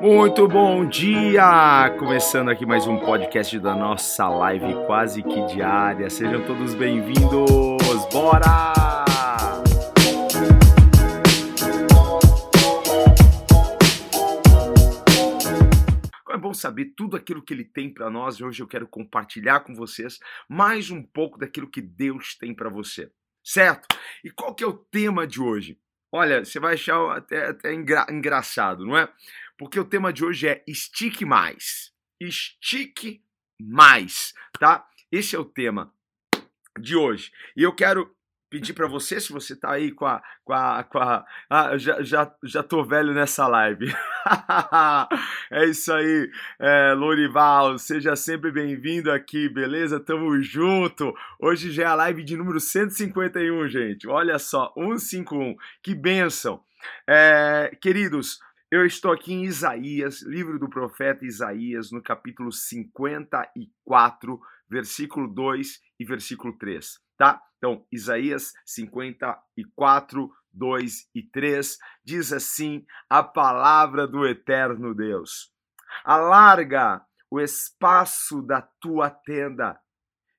Muito 0.00 0.46
bom 0.46 0.86
dia! 0.86 1.88
Começando 1.98 2.50
aqui 2.50 2.66
mais 2.66 2.86
um 2.86 2.98
podcast 2.98 3.58
da 3.58 3.74
nossa 3.74 4.28
live 4.28 4.74
quase 4.86 5.22
que 5.22 5.46
diária. 5.46 6.10
Sejam 6.10 6.44
todos 6.46 6.74
bem-vindos! 6.74 7.80
Bora! 8.12 8.74
É 16.30 16.36
bom 16.36 16.52
saber 16.52 16.92
tudo 16.96 17.16
aquilo 17.16 17.42
que 17.42 17.54
ele 17.54 17.64
tem 17.64 17.92
para 17.92 18.10
nós 18.10 18.36
e 18.36 18.44
hoje 18.44 18.62
eu 18.62 18.68
quero 18.68 18.86
compartilhar 18.86 19.60
com 19.60 19.74
vocês 19.74 20.18
mais 20.48 20.90
um 20.90 21.02
pouco 21.02 21.38
daquilo 21.38 21.70
que 21.70 21.80
Deus 21.80 22.36
tem 22.38 22.54
para 22.54 22.68
você. 22.68 23.10
Certo? 23.42 23.88
E 24.22 24.30
qual 24.30 24.54
que 24.54 24.62
é 24.62 24.66
o 24.66 24.72
tema 24.72 25.26
de 25.26 25.40
hoje? 25.40 25.78
Olha, 26.16 26.44
você 26.44 26.60
vai 26.60 26.74
achar 26.74 27.16
até, 27.16 27.48
até 27.48 27.74
engra 27.74 28.06
engraçado, 28.08 28.86
não 28.86 28.96
é? 28.96 29.08
porque 29.56 29.78
o 29.78 29.84
tema 29.84 30.12
de 30.12 30.24
hoje 30.24 30.48
é 30.48 30.62
estique 30.66 31.24
mais. 31.24 31.92
Estique 32.20 33.22
mais, 33.60 34.34
tá? 34.58 34.86
Esse 35.10 35.36
é 35.36 35.38
o 35.38 35.44
tema 35.44 35.92
de 36.78 36.96
hoje. 36.96 37.32
E 37.56 37.62
eu 37.62 37.74
quero 37.74 38.14
pedir 38.54 38.72
para 38.72 38.86
você, 38.86 39.20
se 39.20 39.32
você 39.32 39.56
tá 39.56 39.72
aí 39.72 39.90
com 39.90 40.06
a. 40.06 40.22
Com 40.44 40.52
a, 40.52 40.84
com 40.84 40.98
a 40.98 41.26
ah, 41.50 41.76
já, 41.76 42.00
já, 42.02 42.32
já 42.44 42.62
tô 42.62 42.84
velho 42.84 43.12
nessa 43.12 43.48
live. 43.48 43.92
é 45.50 45.64
isso 45.64 45.92
aí, 45.92 46.30
é, 46.60 46.92
Lorival, 46.92 47.76
seja 47.78 48.14
sempre 48.14 48.52
bem-vindo 48.52 49.10
aqui, 49.10 49.48
beleza? 49.48 49.98
Tamo 49.98 50.40
junto. 50.40 51.12
Hoje 51.40 51.72
já 51.72 51.82
é 51.82 51.86
a 51.86 51.96
live 51.96 52.22
de 52.22 52.36
número 52.36 52.60
151, 52.60 53.66
gente. 53.68 54.06
Olha 54.06 54.38
só, 54.38 54.72
151. 54.76 55.56
Que 55.82 55.92
benção. 55.92 56.62
É, 57.08 57.76
queridos, 57.80 58.38
eu 58.70 58.86
estou 58.86 59.10
aqui 59.10 59.32
em 59.32 59.42
Isaías, 59.42 60.22
livro 60.22 60.60
do 60.60 60.68
profeta 60.68 61.24
Isaías, 61.24 61.90
no 61.90 62.00
capítulo 62.00 62.52
54, 62.52 64.40
versículo 64.70 65.26
2 65.26 65.80
e 65.98 66.04
versículo 66.04 66.56
3, 66.56 67.00
tá? 67.16 67.40
Então, 67.58 67.86
Isaías 67.90 68.52
54, 68.66 70.30
2 70.52 71.08
e 71.14 71.22
3 71.22 71.78
diz 72.04 72.32
assim: 72.32 72.84
a 73.08 73.22
palavra 73.22 74.06
do 74.06 74.26
eterno 74.26 74.94
Deus. 74.94 75.52
Alarga 76.04 77.04
o 77.30 77.40
espaço 77.40 78.42
da 78.42 78.62
tua 78.62 79.10
tenda, 79.10 79.80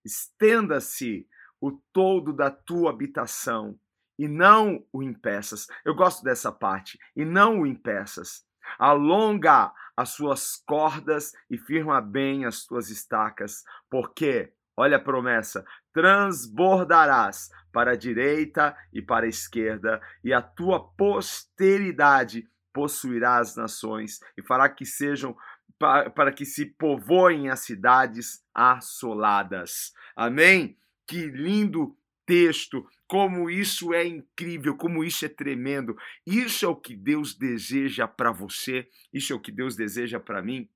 estenda-se 0.03 1.27
o 1.59 1.71
todo 1.91 2.31
da 2.31 2.51
tua 2.51 2.91
habitação 2.91 3.79
e 4.17 4.27
não 4.27 4.85
o 4.91 5.03
impeças. 5.03 5.67
Eu 5.83 5.95
gosto 5.95 6.23
dessa 6.23 6.51
parte. 6.51 6.97
E 7.15 7.25
não 7.25 7.61
o 7.61 7.67
impeças. 7.67 8.45
Alonga 8.79 9.71
as 9.95 10.09
suas 10.09 10.57
cordas 10.65 11.31
e 11.49 11.57
firma 11.57 12.01
bem 12.01 12.45
as 12.45 12.65
tuas 12.65 12.89
estacas, 12.89 13.63
porque, 13.89 14.53
olha 14.75 14.97
a 14.97 15.01
promessa, 15.01 15.65
transbordarás 15.95 17.49
para 17.71 17.91
a 17.91 17.95
direita 17.95 18.75
e 18.91 19.01
para 19.01 19.25
a 19.25 19.29
esquerda, 19.29 20.01
e 20.21 20.33
a 20.33 20.41
tua 20.41 20.91
posteridade 20.93 22.45
possuirá 22.73 23.39
as 23.39 23.55
nações 23.55 24.19
e 24.37 24.43
fará 24.43 24.67
que 24.67 24.85
sejam 24.85 25.33
para 25.79 26.33
que 26.33 26.45
se 26.45 26.65
povoem 26.65 27.49
as 27.49 27.61
cidades 27.61 28.43
assoladas. 28.53 29.93
Amém? 30.17 30.77
Que 31.07 31.27
lindo 31.27 31.97
texto, 32.25 32.85
como 33.07 33.49
isso 33.49 33.93
é 33.93 34.05
incrível, 34.05 34.75
como 34.75 35.01
isso 35.01 35.23
é 35.23 35.29
tremendo. 35.29 35.95
Isso 36.25 36.65
é 36.65 36.67
o 36.67 36.75
que 36.75 36.95
Deus 36.95 37.33
deseja 37.33 38.05
para 38.05 38.33
você, 38.33 38.87
isso 39.13 39.31
é 39.31 39.35
o 39.35 39.41
que 39.41 39.51
Deus 39.51 39.77
deseja 39.77 40.19
para 40.19 40.41
mim. 40.41 40.67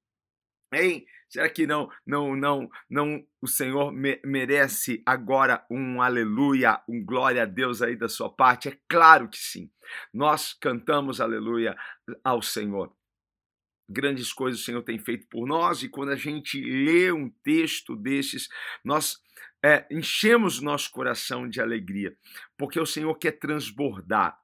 Hein? 0.71 1.05
Será 1.29 1.47
que 1.47 1.67
não, 1.67 1.89
não, 2.05 2.35
não, 2.35 2.69
não 2.89 3.23
o 3.39 3.47
Senhor 3.47 3.91
me, 3.91 4.19
merece 4.25 5.03
agora 5.05 5.63
um 5.69 6.01
aleluia, 6.01 6.81
um 6.89 7.03
glória 7.05 7.43
a 7.43 7.45
Deus 7.45 7.81
aí 7.81 7.95
da 7.95 8.09
sua 8.09 8.29
parte? 8.33 8.69
É 8.69 8.77
claro 8.87 9.29
que 9.29 9.37
sim. 9.37 9.69
Nós 10.11 10.53
cantamos 10.53 11.21
aleluia 11.21 11.77
ao 12.23 12.41
Senhor. 12.41 12.91
Grandes 13.87 14.33
coisas 14.33 14.61
o 14.61 14.63
Senhor 14.63 14.83
tem 14.83 14.99
feito 14.99 15.27
por 15.29 15.47
nós, 15.47 15.83
e 15.83 15.89
quando 15.89 16.11
a 16.11 16.15
gente 16.15 16.61
lê 16.61 17.11
um 17.11 17.29
texto 17.43 17.95
desses, 17.95 18.47
nós 18.83 19.17
é, 19.63 19.85
enchemos 19.91 20.61
nosso 20.61 20.91
coração 20.91 21.49
de 21.49 21.61
alegria, 21.61 22.15
porque 22.57 22.79
o 22.79 22.85
Senhor 22.85 23.15
quer 23.15 23.33
transbordar. 23.33 24.37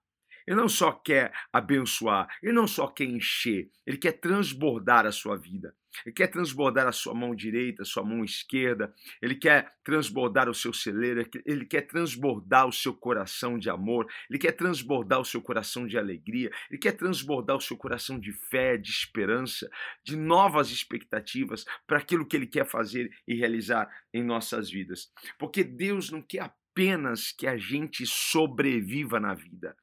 Ele 0.47 0.55
não 0.55 0.69
só 0.69 0.91
quer 0.91 1.33
abençoar, 1.51 2.27
ele 2.41 2.53
não 2.53 2.67
só 2.67 2.87
quer 2.87 3.05
encher, 3.05 3.69
ele 3.85 3.97
quer 3.97 4.13
transbordar 4.13 5.05
a 5.05 5.11
sua 5.11 5.35
vida. 5.35 5.75
Ele 6.05 6.13
quer 6.13 6.27
transbordar 6.27 6.87
a 6.87 6.91
sua 6.91 7.13
mão 7.13 7.35
direita, 7.35 7.83
a 7.83 7.85
sua 7.85 8.03
mão 8.03 8.23
esquerda, 8.23 8.93
ele 9.21 9.35
quer 9.35 9.77
transbordar 9.83 10.49
o 10.49 10.53
seu 10.53 10.73
celeiro, 10.73 11.25
ele 11.45 11.65
quer 11.65 11.81
transbordar 11.81 12.67
o 12.67 12.71
seu 12.71 12.93
coração 12.93 13.57
de 13.57 13.69
amor, 13.69 14.07
ele 14.29 14.39
quer 14.39 14.51
transbordar 14.51 15.19
o 15.19 15.25
seu 15.25 15.41
coração 15.41 15.87
de 15.87 15.97
alegria, 15.97 16.51
ele 16.69 16.79
quer 16.79 16.93
transbordar 16.93 17.55
o 17.55 17.61
seu 17.61 17.77
coração 17.77 18.19
de 18.19 18.33
fé, 18.33 18.77
de 18.77 18.89
esperança, 18.89 19.69
de 20.03 20.15
novas 20.15 20.69
expectativas 20.69 21.65
para 21.85 21.97
aquilo 21.97 22.25
que 22.25 22.35
ele 22.35 22.47
quer 22.47 22.65
fazer 22.65 23.11
e 23.27 23.35
realizar 23.35 23.89
em 24.13 24.23
nossas 24.23 24.69
vidas. 24.69 25.11
Porque 25.37 25.63
Deus 25.63 26.11
não 26.11 26.21
quer 26.21 26.41
apenas 26.41 27.31
que 27.31 27.47
a 27.47 27.57
gente 27.57 28.05
sobreviva 28.05 29.19
na 29.19 29.33
vida. 29.33 29.75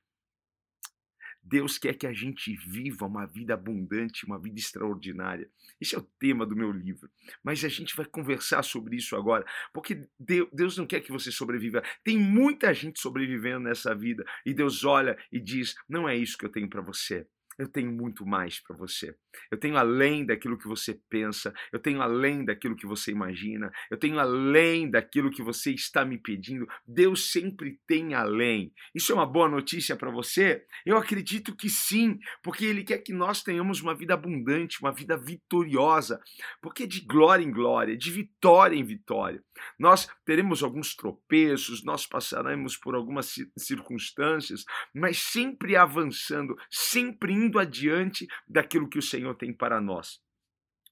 Deus 1.43 1.77
quer 1.77 1.95
que 1.95 2.07
a 2.07 2.13
gente 2.13 2.55
viva 2.55 3.07
uma 3.07 3.27
vida 3.27 3.55
abundante, 3.55 4.25
uma 4.25 4.39
vida 4.39 4.59
extraordinária. 4.59 5.51
Esse 5.81 5.95
é 5.95 5.99
o 5.99 6.09
tema 6.19 6.47
do 6.47 6.57
meu 6.57 6.71
livro. 6.71 7.11
Mas 7.43 7.65
a 7.65 7.69
gente 7.69 7.97
vai 7.97 8.07
conversar 8.07 8.63
sobre 8.63 8.97
isso 8.97 9.17
agora, 9.17 9.45
porque 9.73 10.07
Deus 10.53 10.77
não 10.79 10.87
quer 10.87 11.01
que 11.01 11.11
você 11.11 11.33
sobreviva. 11.33 11.83
Tem 12.05 12.17
muita 12.17 12.73
gente 12.73 13.01
sobrevivendo 13.01 13.61
nessa 13.61 13.95
vida 13.95 14.25
e 14.47 14.55
Deus 14.55 14.85
olha 14.85 15.19
e 15.31 15.41
diz: 15.41 15.75
"Não 15.89 16.09
é 16.09 16.17
isso 16.17 16.39
que 16.39 16.45
eu 16.45 16.53
tenho 16.53 16.69
para 16.69 16.81
você 16.81 17.27
eu 17.59 17.69
tenho 17.69 17.93
muito 17.93 18.27
mais 18.27 18.61
para 18.61 18.77
você. 18.77 19.15
Eu 19.51 19.59
tenho 19.59 19.77
além 19.77 20.25
daquilo 20.25 20.59
que 20.59 20.67
você 20.67 20.99
pensa, 21.09 21.53
eu 21.73 21.79
tenho 21.79 22.01
além 22.03 22.45
daquilo 22.45 22.77
que 22.77 22.87
você 22.87 23.11
imagina, 23.11 23.71
eu 23.91 23.97
tenho 23.97 24.19
além 24.19 24.91
daquilo 24.91 25.31
que 25.31 25.43
você 25.43 25.73
está 25.73 26.05
me 26.05 26.19
pedindo. 26.19 26.67
Deus 26.87 27.31
sempre 27.31 27.81
tem 27.87 28.15
além. 28.15 28.73
Isso 28.95 29.13
é 29.13 29.15
uma 29.15 29.27
boa 29.27 29.49
notícia 29.49 29.97
para 29.97 30.11
você? 30.11 30.65
Eu 30.85 30.97
acredito 30.97 31.57
que 31.57 31.69
sim, 31.69 32.19
porque 32.43 32.65
Ele 32.65 32.85
quer 32.85 32.99
que 32.99 33.13
nós 33.13 33.43
tenhamos 33.43 33.81
uma 33.81 33.95
vida 33.95 34.15
abundante, 34.15 34.81
uma 34.81 34.93
vida 34.93 35.17
vitoriosa, 35.17 36.21
porque 36.61 36.87
de 36.87 37.01
glória 37.01 37.45
em 37.45 37.51
glória, 37.51 37.97
de 37.97 38.11
vitória 38.11 38.77
em 38.77 38.85
vitória. 38.85 39.43
Nós 39.79 40.09
teremos 40.25 40.63
alguns 40.63 40.95
tropeços, 40.95 41.85
nós 41.85 42.07
passaremos 42.07 42.77
por 42.77 42.95
algumas 42.95 43.35
circunstâncias, 43.57 44.65
mas 44.95 45.19
sempre 45.19 45.77
avançando, 45.77 46.57
sempre 46.71 47.33
indo 47.43 47.59
adiante 47.59 48.27
daquilo 48.47 48.89
que 48.89 48.99
o 48.99 49.03
Senhor 49.03 49.35
tem 49.35 49.53
para 49.53 49.81
nós. 49.81 50.21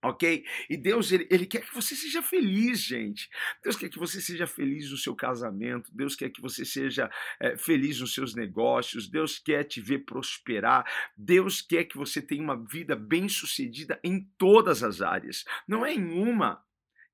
Ok? 0.02 0.46
E 0.70 0.78
Deus, 0.78 1.12
ele, 1.12 1.28
ele, 1.30 1.44
quer 1.44 1.60
que 1.60 1.74
você 1.74 1.94
seja 1.94 2.22
feliz, 2.22 2.80
gente. 2.80 3.28
Deus 3.62 3.76
quer 3.76 3.90
que 3.90 3.98
você 3.98 4.18
seja 4.18 4.46
feliz 4.46 4.90
no 4.90 4.96
seu 4.96 5.14
casamento. 5.14 5.94
Deus 5.94 6.16
quer 6.16 6.30
que 6.30 6.40
você 6.40 6.64
seja 6.64 7.10
é, 7.38 7.54
feliz 7.58 8.00
nos 8.00 8.14
seus 8.14 8.34
negócios. 8.34 9.10
Deus 9.10 9.38
quer 9.38 9.64
te 9.64 9.78
ver 9.78 10.06
prosperar. 10.06 10.90
Deus 11.14 11.60
quer 11.60 11.84
que 11.84 11.98
você 11.98 12.22
tenha 12.22 12.42
uma 12.42 12.56
vida 12.66 12.96
bem-sucedida 12.96 14.00
em 14.02 14.26
todas 14.38 14.82
as 14.82 15.02
áreas. 15.02 15.44
Não 15.68 15.84
é 15.84 15.92
em 15.92 16.18
uma, 16.18 16.64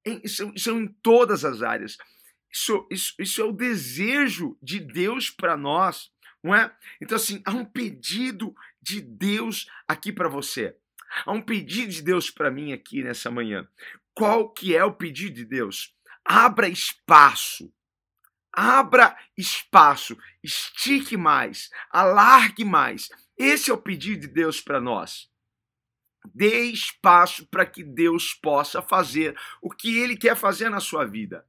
em, 0.05 0.25
são, 0.29 0.57
são 0.57 0.81
em 0.81 0.87
todas 1.03 1.45
as 1.45 1.63
áreas. 1.63 1.97
Isso, 2.53 2.87
isso, 2.89 3.15
isso 3.19 3.43
é 3.43 3.45
o 3.45 3.53
desejo 3.53 4.57
de 4.63 4.79
Deus 4.79 5.29
para 5.29 5.57
nós 5.57 6.13
não 6.47 6.55
é? 6.55 6.73
Então, 7.03 7.17
assim, 7.17 7.43
há 7.45 7.51
um 7.51 7.65
pedido 7.65 8.55
de 8.87 9.01
Deus 9.01 9.67
aqui 9.89 10.13
para 10.13 10.29
você. 10.29 10.77
Há 11.25 11.33
um 11.33 11.43
pedido 11.43 11.91
de 11.91 12.03
Deus 12.03 12.31
para 12.31 12.51
mim 12.51 12.73
aqui 12.73 13.03
nessa 13.03 13.31
manhã. 13.31 13.69
Qual 14.15 14.53
que 14.53 14.77
é 14.77 14.85
o 14.85 14.95
pedido 14.95 15.35
de 15.35 15.45
Deus? 15.45 15.95
Abra 16.25 16.69
espaço. 16.69 17.73
Abra 18.53 19.15
espaço, 19.37 20.17
estique 20.43 21.15
mais, 21.15 21.69
alargue 21.91 22.65
mais. 22.65 23.11
Esse 23.37 23.71
é 23.71 23.75
o 23.75 23.79
pedido 23.79 24.23
de 24.23 24.29
Deus 24.29 24.63
para 24.63 24.81
nós. 24.81 25.29
Dê 26.35 26.63
espaço 26.63 27.47
para 27.49 27.67
que 27.67 27.85
Deus 27.85 28.33
possa 28.33 28.81
fazer 28.81 29.39
o 29.61 29.69
que 29.69 29.99
Ele 29.99 30.17
quer 30.17 30.35
fazer 30.35 30.71
na 30.71 30.81
sua 30.81 31.05
vida. 31.05 31.47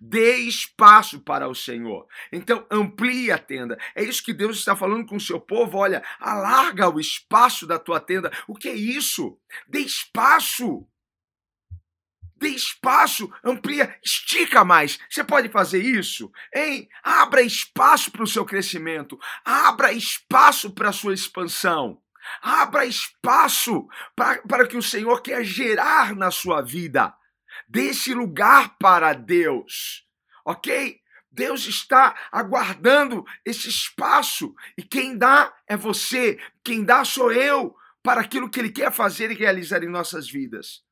Dê 0.00 0.36
espaço 0.38 1.20
para 1.20 1.48
o 1.48 1.54
Senhor. 1.54 2.06
Então, 2.32 2.66
amplie 2.70 3.30
a 3.30 3.38
tenda. 3.38 3.78
É 3.94 4.02
isso 4.02 4.22
que 4.22 4.32
Deus 4.32 4.58
está 4.58 4.74
falando 4.76 5.06
com 5.06 5.16
o 5.16 5.20
seu 5.20 5.40
povo. 5.40 5.78
Olha, 5.78 6.02
alarga 6.18 6.88
o 6.88 7.00
espaço 7.00 7.66
da 7.66 7.78
tua 7.78 8.00
tenda. 8.00 8.30
O 8.46 8.54
que 8.54 8.68
é 8.68 8.74
isso? 8.74 9.38
Dê 9.68 9.80
espaço. 9.80 10.86
Dê 12.36 12.48
espaço, 12.48 13.32
amplia, 13.44 13.96
estica 14.04 14.64
mais. 14.64 14.98
Você 15.08 15.22
pode 15.22 15.48
fazer 15.48 15.82
isso? 15.82 16.30
Hein? 16.54 16.88
Abra 17.02 17.42
espaço 17.42 18.10
para 18.10 18.24
o 18.24 18.26
seu 18.26 18.44
crescimento. 18.44 19.18
Abra 19.44 19.92
espaço 19.92 20.70
para 20.74 20.90
a 20.90 20.92
sua 20.92 21.14
expansão. 21.14 22.02
Abra 22.42 22.86
espaço 22.86 23.86
para, 24.16 24.42
para 24.42 24.66
que 24.66 24.76
o 24.76 24.82
Senhor 24.82 25.22
quer 25.22 25.44
gerar 25.44 26.14
na 26.14 26.30
sua 26.30 26.60
vida. 26.60 27.14
Desse 27.68 28.14
lugar 28.14 28.76
para 28.78 29.12
Deus, 29.12 30.06
ok? 30.44 31.00
Deus 31.30 31.66
está 31.66 32.14
aguardando 32.30 33.24
esse 33.44 33.68
espaço 33.68 34.54
e 34.78 34.82
quem 34.82 35.18
dá 35.18 35.52
é 35.66 35.76
você, 35.76 36.38
quem 36.62 36.84
dá 36.84 37.04
sou 37.04 37.32
eu 37.32 37.74
para 38.02 38.20
aquilo 38.20 38.48
que 38.48 38.60
Ele 38.60 38.70
quer 38.70 38.92
fazer 38.92 39.30
e 39.30 39.34
realizar 39.34 39.82
em 39.82 39.88
nossas 39.88 40.30
vidas. 40.30 40.84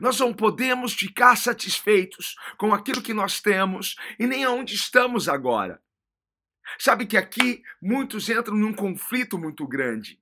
Nós 0.00 0.18
não 0.18 0.32
podemos 0.32 0.94
ficar 0.94 1.36
satisfeitos 1.36 2.36
com 2.56 2.72
aquilo 2.72 3.02
que 3.02 3.12
nós 3.12 3.40
temos 3.40 3.96
e 4.18 4.26
nem 4.26 4.44
aonde 4.44 4.74
estamos 4.74 5.28
agora. 5.28 5.82
Sabe 6.78 7.04
que 7.06 7.16
aqui 7.16 7.62
muitos 7.80 8.28
entram 8.28 8.56
num 8.56 8.72
conflito 8.72 9.38
muito 9.38 9.66
grande. 9.66 10.20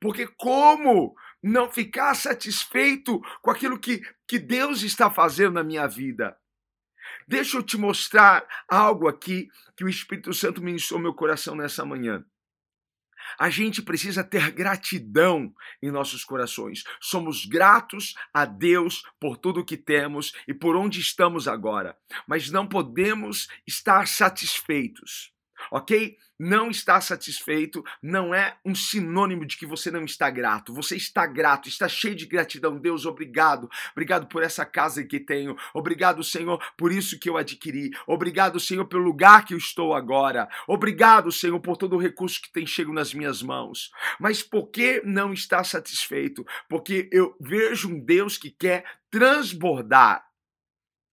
Porque 0.00 0.26
como 0.26 1.14
não 1.42 1.70
ficar 1.70 2.14
satisfeito 2.14 3.20
com 3.40 3.50
aquilo 3.50 3.78
que, 3.78 4.00
que 4.26 4.38
Deus 4.38 4.82
está 4.82 5.10
fazendo 5.10 5.54
na 5.54 5.64
minha 5.64 5.86
vida? 5.86 6.36
Deixa 7.26 7.56
eu 7.56 7.62
te 7.62 7.76
mostrar 7.76 8.46
algo 8.68 9.08
aqui 9.08 9.48
que 9.76 9.84
o 9.84 9.88
Espírito 9.88 10.32
Santo 10.32 10.62
ministrou 10.62 11.00
meu 11.00 11.14
coração 11.14 11.54
nessa 11.54 11.84
manhã. 11.84 12.24
A 13.38 13.48
gente 13.48 13.80
precisa 13.80 14.24
ter 14.24 14.50
gratidão 14.50 15.54
em 15.82 15.90
nossos 15.90 16.24
corações. 16.24 16.82
Somos 17.00 17.46
gratos 17.46 18.14
a 18.32 18.44
Deus 18.44 19.02
por 19.18 19.36
tudo 19.36 19.64
que 19.64 19.76
temos 19.76 20.32
e 20.46 20.52
por 20.52 20.76
onde 20.76 21.00
estamos 21.00 21.48
agora, 21.48 21.96
mas 22.26 22.50
não 22.50 22.66
podemos 22.66 23.48
estar 23.66 24.06
satisfeitos 24.06 25.31
ok? 25.70 26.16
Não 26.38 26.70
estar 26.70 27.00
satisfeito 27.00 27.84
não 28.02 28.34
é 28.34 28.56
um 28.64 28.74
sinônimo 28.74 29.46
de 29.46 29.56
que 29.56 29.64
você 29.64 29.92
não 29.92 30.04
está 30.04 30.28
grato. 30.28 30.74
Você 30.74 30.96
está 30.96 31.24
grato, 31.24 31.68
está 31.68 31.88
cheio 31.88 32.16
de 32.16 32.26
gratidão. 32.26 32.80
Deus, 32.80 33.06
obrigado. 33.06 33.70
Obrigado 33.92 34.26
por 34.26 34.42
essa 34.42 34.64
casa 34.64 35.04
que 35.04 35.20
tenho. 35.20 35.56
Obrigado, 35.72 36.24
Senhor, 36.24 36.60
por 36.76 36.90
isso 36.90 37.18
que 37.18 37.30
eu 37.30 37.36
adquiri. 37.36 37.90
Obrigado, 38.08 38.58
Senhor, 38.58 38.86
pelo 38.86 39.04
lugar 39.04 39.44
que 39.44 39.54
eu 39.54 39.58
estou 39.58 39.94
agora. 39.94 40.48
Obrigado, 40.66 41.30
Senhor, 41.30 41.60
por 41.60 41.76
todo 41.76 41.94
o 41.94 42.00
recurso 42.00 42.42
que 42.42 42.50
tem 42.50 42.66
chego 42.66 42.92
nas 42.92 43.14
minhas 43.14 43.40
mãos. 43.40 43.92
Mas 44.18 44.42
por 44.42 44.68
que 44.68 45.00
não 45.04 45.32
está 45.32 45.62
satisfeito? 45.62 46.44
Porque 46.68 47.08
eu 47.12 47.36
vejo 47.40 47.88
um 47.88 48.04
Deus 48.04 48.36
que 48.36 48.50
quer 48.50 48.84
transbordar. 49.10 50.24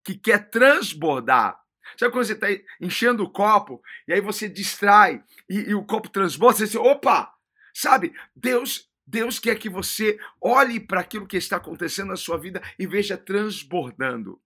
Que 0.03 0.15
quer 0.15 0.49
transbordar 0.49 1.59
Sabe 1.97 2.11
quando 2.11 2.25
você 2.25 2.33
está 2.33 2.47
enchendo 2.79 3.23
o 3.23 3.29
copo 3.29 3.81
e 4.07 4.13
aí 4.13 4.21
você 4.21 4.47
distrai 4.47 5.23
e, 5.49 5.69
e 5.69 5.75
o 5.75 5.83
copo 5.83 6.09
transborda, 6.09 6.57
você 6.57 6.65
diz, 6.65 6.75
opa! 6.75 7.33
Sabe, 7.73 8.13
Deus, 8.35 8.89
Deus 9.05 9.39
quer 9.39 9.57
que 9.57 9.69
você 9.69 10.19
olhe 10.41 10.79
para 10.79 11.01
aquilo 11.01 11.27
que 11.27 11.37
está 11.37 11.57
acontecendo 11.57 12.09
na 12.09 12.17
sua 12.17 12.37
vida 12.37 12.61
e 12.77 12.85
veja 12.85 13.17
transbordando. 13.17 14.41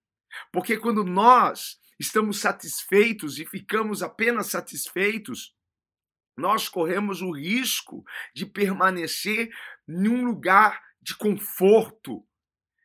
Porque 0.51 0.77
quando 0.77 1.03
nós 1.03 1.79
estamos 1.99 2.39
satisfeitos 2.39 3.39
e 3.39 3.45
ficamos 3.45 4.03
apenas 4.03 4.47
satisfeitos, 4.47 5.55
nós 6.37 6.67
corremos 6.67 7.21
o 7.21 7.31
risco 7.31 8.03
de 8.33 8.45
permanecer 8.45 9.49
em 9.87 10.07
um 10.07 10.25
lugar 10.25 10.81
de 11.01 11.15
conforto, 11.15 12.25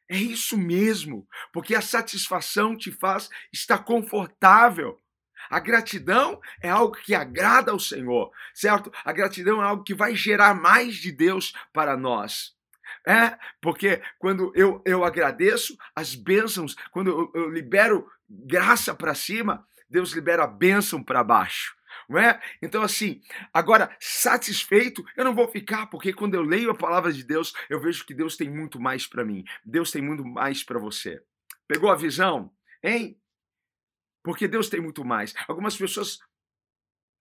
é 0.08 0.16
isso 0.16 0.56
mesmo, 0.56 1.28
porque 1.52 1.74
a 1.74 1.82
satisfação 1.82 2.76
te 2.76 2.90
faz 2.90 3.28
estar 3.52 3.78
confortável. 3.78 5.00
A 5.50 5.60
gratidão 5.60 6.40
é 6.60 6.68
algo 6.68 6.94
que 6.96 7.14
agrada 7.14 7.70
ao 7.70 7.78
Senhor, 7.78 8.30
certo? 8.54 8.92
A 9.04 9.12
gratidão 9.12 9.62
é 9.62 9.66
algo 9.66 9.84
que 9.84 9.94
vai 9.94 10.14
gerar 10.14 10.54
mais 10.54 10.96
de 10.96 11.12
Deus 11.12 11.52
para 11.72 11.96
nós. 11.96 12.56
É, 13.06 13.38
porque 13.60 14.02
quando 14.18 14.52
eu, 14.54 14.82
eu 14.84 15.04
agradeço 15.04 15.76
as 15.94 16.14
bênçãos, 16.14 16.74
quando 16.90 17.10
eu, 17.10 17.42
eu 17.42 17.50
libero 17.50 18.10
graça 18.28 18.94
para 18.94 19.14
cima, 19.14 19.66
Deus 19.88 20.12
libera 20.12 20.44
a 20.44 20.46
bênção 20.46 21.02
para 21.02 21.24
baixo 21.24 21.77
não 22.08 22.18
é? 22.18 22.40
Então, 22.62 22.82
assim, 22.82 23.20
agora, 23.52 23.94
satisfeito, 24.00 25.04
eu 25.16 25.24
não 25.24 25.34
vou 25.34 25.48
ficar, 25.48 25.86
porque 25.86 26.12
quando 26.12 26.34
eu 26.34 26.42
leio 26.42 26.70
a 26.70 26.76
palavra 26.76 27.12
de 27.12 27.22
Deus, 27.24 27.52
eu 27.68 27.80
vejo 27.80 28.04
que 28.04 28.14
Deus 28.14 28.36
tem 28.36 28.50
muito 28.50 28.80
mais 28.80 29.06
para 29.06 29.24
mim. 29.24 29.44
Deus 29.64 29.90
tem 29.90 30.02
muito 30.02 30.24
mais 30.24 30.62
para 30.62 30.78
você. 30.78 31.22
Pegou 31.66 31.90
a 31.90 31.96
visão? 31.96 32.52
Hein? 32.82 33.20
Porque 34.22 34.48
Deus 34.48 34.68
tem 34.68 34.80
muito 34.80 35.04
mais. 35.04 35.34
Algumas 35.46 35.76
pessoas 35.76 36.18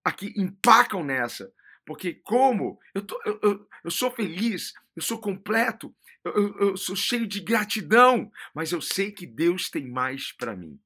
aqui 0.04 0.34
empacam 0.36 1.04
nessa. 1.04 1.52
Porque 1.86 2.16
como? 2.16 2.80
Eu, 2.94 3.02
tô, 3.02 3.22
eu, 3.26 3.40
eu, 3.42 3.68
eu 3.86 3.92
sou 3.92 4.12
feliz, 4.12 4.74
eu 4.96 5.02
sou 5.02 5.20
completo, 5.20 5.96
eu, 6.24 6.60
eu 6.60 6.78
sou 6.78 6.96
cheio 6.96 7.26
de 7.26 7.40
gratidão, 7.40 8.30
mas 8.54 8.74
eu 8.74 8.82
sei 8.82 9.12
que 9.12 9.26
Deus 9.26 9.70
tem 9.70 9.90
mais 9.90 10.34
para 10.34 10.56
mim 10.56 10.78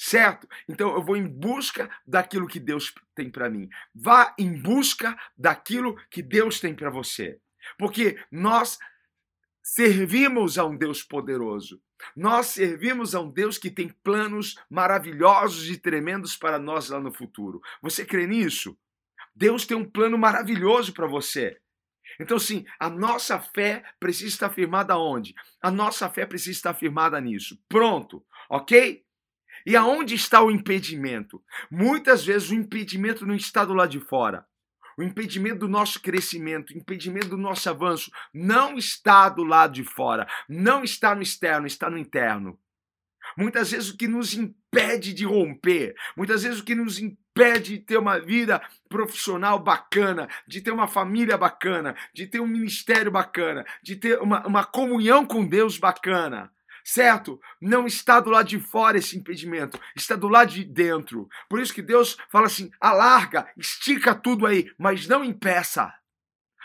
certo? 0.00 0.48
Então 0.66 0.94
eu 0.94 1.02
vou 1.02 1.14
em 1.14 1.26
busca 1.26 1.90
daquilo 2.06 2.46
que 2.46 2.58
Deus 2.58 2.94
tem 3.14 3.28
para 3.28 3.50
mim. 3.50 3.68
Vá 3.94 4.34
em 4.38 4.58
busca 4.58 5.14
daquilo 5.36 5.94
que 6.10 6.22
Deus 6.22 6.58
tem 6.58 6.74
para 6.74 6.88
você. 6.88 7.38
Porque 7.78 8.18
nós 8.32 8.78
servimos 9.62 10.56
a 10.56 10.64
um 10.64 10.74
Deus 10.74 11.02
poderoso. 11.02 11.82
Nós 12.16 12.46
servimos 12.46 13.14
a 13.14 13.20
um 13.20 13.30
Deus 13.30 13.58
que 13.58 13.70
tem 13.70 13.90
planos 14.02 14.54
maravilhosos 14.70 15.68
e 15.68 15.76
tremendos 15.76 16.34
para 16.34 16.58
nós 16.58 16.88
lá 16.88 16.98
no 16.98 17.12
futuro. 17.12 17.60
Você 17.82 18.06
crê 18.06 18.26
nisso? 18.26 18.78
Deus 19.34 19.66
tem 19.66 19.76
um 19.76 19.88
plano 19.88 20.16
maravilhoso 20.16 20.94
para 20.94 21.06
você. 21.06 21.60
Então, 22.18 22.38
sim, 22.38 22.64
a 22.78 22.88
nossa 22.88 23.38
fé 23.38 23.84
precisa 24.00 24.28
estar 24.28 24.48
firmada 24.48 24.96
onde? 24.96 25.34
A 25.62 25.70
nossa 25.70 26.08
fé 26.08 26.24
precisa 26.24 26.52
estar 26.52 26.72
firmada 26.72 27.20
nisso. 27.20 27.62
Pronto, 27.68 28.24
ok? 28.48 29.04
E 29.66 29.76
aonde 29.76 30.14
está 30.14 30.42
o 30.42 30.50
impedimento? 30.50 31.42
Muitas 31.70 32.24
vezes 32.24 32.50
o 32.50 32.54
impedimento 32.54 33.26
não 33.26 33.34
está 33.34 33.64
do 33.64 33.74
lado 33.74 33.90
de 33.90 34.00
fora. 34.00 34.46
O 34.96 35.02
impedimento 35.02 35.60
do 35.60 35.68
nosso 35.68 36.00
crescimento, 36.00 36.74
o 36.74 36.76
impedimento 36.76 37.28
do 37.28 37.38
nosso 37.38 37.68
avanço 37.70 38.10
não 38.34 38.76
está 38.76 39.28
do 39.28 39.42
lado 39.42 39.72
de 39.72 39.84
fora, 39.84 40.28
não 40.48 40.84
está 40.84 41.14
no 41.14 41.22
externo, 41.22 41.66
está 41.66 41.88
no 41.88 41.96
interno. 41.96 42.58
Muitas 43.36 43.70
vezes 43.70 43.90
o 43.90 43.96
que 43.96 44.08
nos 44.08 44.34
impede 44.34 45.14
de 45.14 45.24
romper, 45.24 45.94
muitas 46.16 46.42
vezes 46.42 46.60
o 46.60 46.64
que 46.64 46.74
nos 46.74 46.98
impede 46.98 47.78
de 47.78 47.78
ter 47.78 47.96
uma 47.96 48.18
vida 48.18 48.60
profissional 48.88 49.58
bacana, 49.58 50.28
de 50.46 50.60
ter 50.60 50.70
uma 50.70 50.88
família 50.88 51.38
bacana, 51.38 51.96
de 52.12 52.26
ter 52.26 52.40
um 52.40 52.46
ministério 52.46 53.10
bacana, 53.10 53.64
de 53.82 53.96
ter 53.96 54.20
uma, 54.20 54.46
uma 54.46 54.64
comunhão 54.64 55.24
com 55.24 55.46
Deus 55.46 55.78
bacana, 55.78 56.52
certo? 56.84 57.40
Não 57.60 57.86
está 57.86 58.20
do 58.20 58.30
lado 58.30 58.48
de 58.48 58.58
fora 58.58 58.98
esse 58.98 59.16
impedimento, 59.16 59.78
está 59.96 60.16
do 60.16 60.28
lado 60.28 60.52
de 60.52 60.64
dentro. 60.64 61.28
Por 61.48 61.60
isso 61.60 61.74
que 61.74 61.82
Deus 61.82 62.16
fala 62.30 62.46
assim: 62.46 62.70
alarga, 62.80 63.50
estica 63.56 64.14
tudo 64.14 64.46
aí, 64.46 64.70
mas 64.78 65.06
não 65.06 65.24
impeça. 65.24 65.92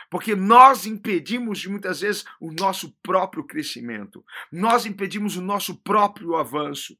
Porque 0.09 0.35
nós 0.35 0.85
impedimos 0.85 1.65
muitas 1.65 2.01
vezes 2.01 2.23
o 2.39 2.51
nosso 2.51 2.95
próprio 3.01 3.43
crescimento, 3.43 4.23
nós 4.51 4.85
impedimos 4.85 5.35
o 5.35 5.41
nosso 5.41 5.81
próprio 5.81 6.35
avanço. 6.35 6.97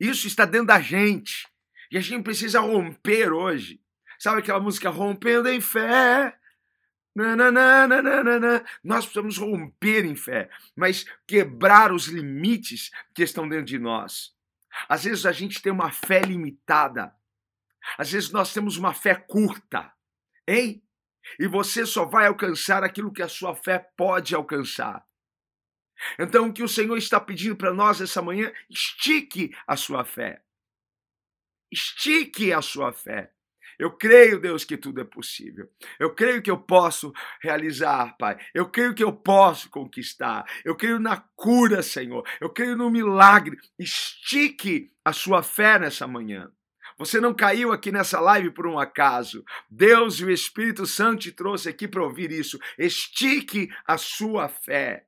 Isso 0.00 0.26
está 0.26 0.44
dentro 0.44 0.66
da 0.66 0.80
gente 0.80 1.46
e 1.90 1.96
a 1.96 2.00
gente 2.00 2.24
precisa 2.24 2.60
romper 2.60 3.32
hoje. 3.32 3.80
Sabe 4.18 4.40
aquela 4.40 4.60
música 4.60 4.90
Rompendo 4.90 5.48
em 5.48 5.60
Fé? 5.60 6.36
Nós 8.82 9.04
precisamos 9.04 9.36
romper 9.36 10.04
em 10.04 10.16
fé, 10.16 10.48
mas 10.74 11.04
quebrar 11.26 11.92
os 11.92 12.06
limites 12.06 12.90
que 13.14 13.22
estão 13.22 13.48
dentro 13.48 13.66
de 13.66 13.78
nós. 13.78 14.34
Às 14.88 15.04
vezes 15.04 15.26
a 15.26 15.32
gente 15.32 15.60
tem 15.60 15.70
uma 15.70 15.90
fé 15.90 16.20
limitada. 16.20 17.14
Às 17.98 18.12
vezes 18.12 18.30
nós 18.30 18.52
temos 18.52 18.76
uma 18.76 18.94
fé 18.94 19.14
curta. 19.14 19.92
Hein? 20.48 20.82
E 21.38 21.46
você 21.46 21.84
só 21.84 22.04
vai 22.04 22.26
alcançar 22.26 22.82
aquilo 22.82 23.12
que 23.12 23.22
a 23.22 23.28
sua 23.28 23.54
fé 23.54 23.78
pode 23.78 24.34
alcançar. 24.34 25.06
Então, 26.18 26.48
o 26.48 26.52
que 26.52 26.62
o 26.62 26.68
Senhor 26.68 26.96
está 26.96 27.20
pedindo 27.20 27.54
para 27.54 27.72
nós 27.72 28.00
essa 28.00 28.20
manhã, 28.22 28.52
estique 28.68 29.54
a 29.66 29.76
sua 29.76 30.04
fé. 30.04 30.42
Estique 31.70 32.52
a 32.52 32.60
sua 32.60 32.92
fé. 32.92 33.32
Eu 33.78 33.90
creio, 33.90 34.40
Deus, 34.40 34.64
que 34.64 34.76
tudo 34.76 35.00
é 35.00 35.04
possível. 35.04 35.68
Eu 35.98 36.14
creio 36.14 36.42
que 36.42 36.50
eu 36.50 36.58
posso 36.58 37.12
realizar, 37.42 38.16
Pai. 38.18 38.38
Eu 38.54 38.68
creio 38.68 38.94
que 38.94 39.04
eu 39.04 39.12
posso 39.12 39.70
conquistar. 39.70 40.44
Eu 40.64 40.76
creio 40.76 40.98
na 40.98 41.16
cura, 41.36 41.82
Senhor. 41.82 42.26
Eu 42.40 42.50
creio 42.50 42.76
no 42.76 42.90
milagre. 42.90 43.56
Estique 43.78 44.92
a 45.04 45.12
sua 45.12 45.42
fé 45.42 45.78
nessa 45.78 46.06
manhã. 46.06 46.50
Você 46.98 47.20
não 47.20 47.34
caiu 47.34 47.72
aqui 47.72 47.90
nessa 47.90 48.20
live 48.20 48.50
por 48.50 48.66
um 48.66 48.78
acaso. 48.78 49.44
Deus 49.70 50.20
e 50.20 50.24
o 50.24 50.30
Espírito 50.30 50.86
Santo 50.86 51.22
te 51.22 51.32
trouxe 51.32 51.68
aqui 51.68 51.88
para 51.88 52.02
ouvir 52.02 52.30
isso. 52.30 52.58
Estique 52.78 53.68
a 53.86 53.96
sua 53.96 54.48
fé. 54.48 55.06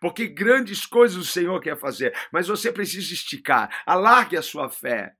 Porque 0.00 0.26
grandes 0.26 0.84
coisas 0.84 1.16
o 1.16 1.24
Senhor 1.24 1.60
quer 1.60 1.76
fazer, 1.76 2.14
mas 2.32 2.48
você 2.48 2.72
precisa 2.72 3.12
esticar. 3.12 3.82
Alargue 3.86 4.36
a 4.36 4.42
sua 4.42 4.68
fé. 4.68 5.14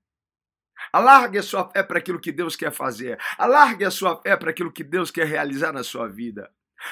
Alargue 0.91 1.37
a 1.37 1.43
sua 1.43 1.69
fé 1.69 1.83
para 1.83 1.99
aquilo 1.99 2.19
que 2.19 2.31
Deus 2.31 2.55
quer 2.55 2.71
fazer. 2.71 3.19
Alargue 3.37 3.85
a 3.85 3.91
sua 3.91 4.21
fé 4.21 4.35
para 4.35 4.51
aquilo 4.51 4.71
que 4.71 4.83
Deus 4.83 5.11
quer 5.11 5.27
realizar 5.27 5.71
na 5.71 5.83
sua 5.83 6.07
vida. 6.07 6.49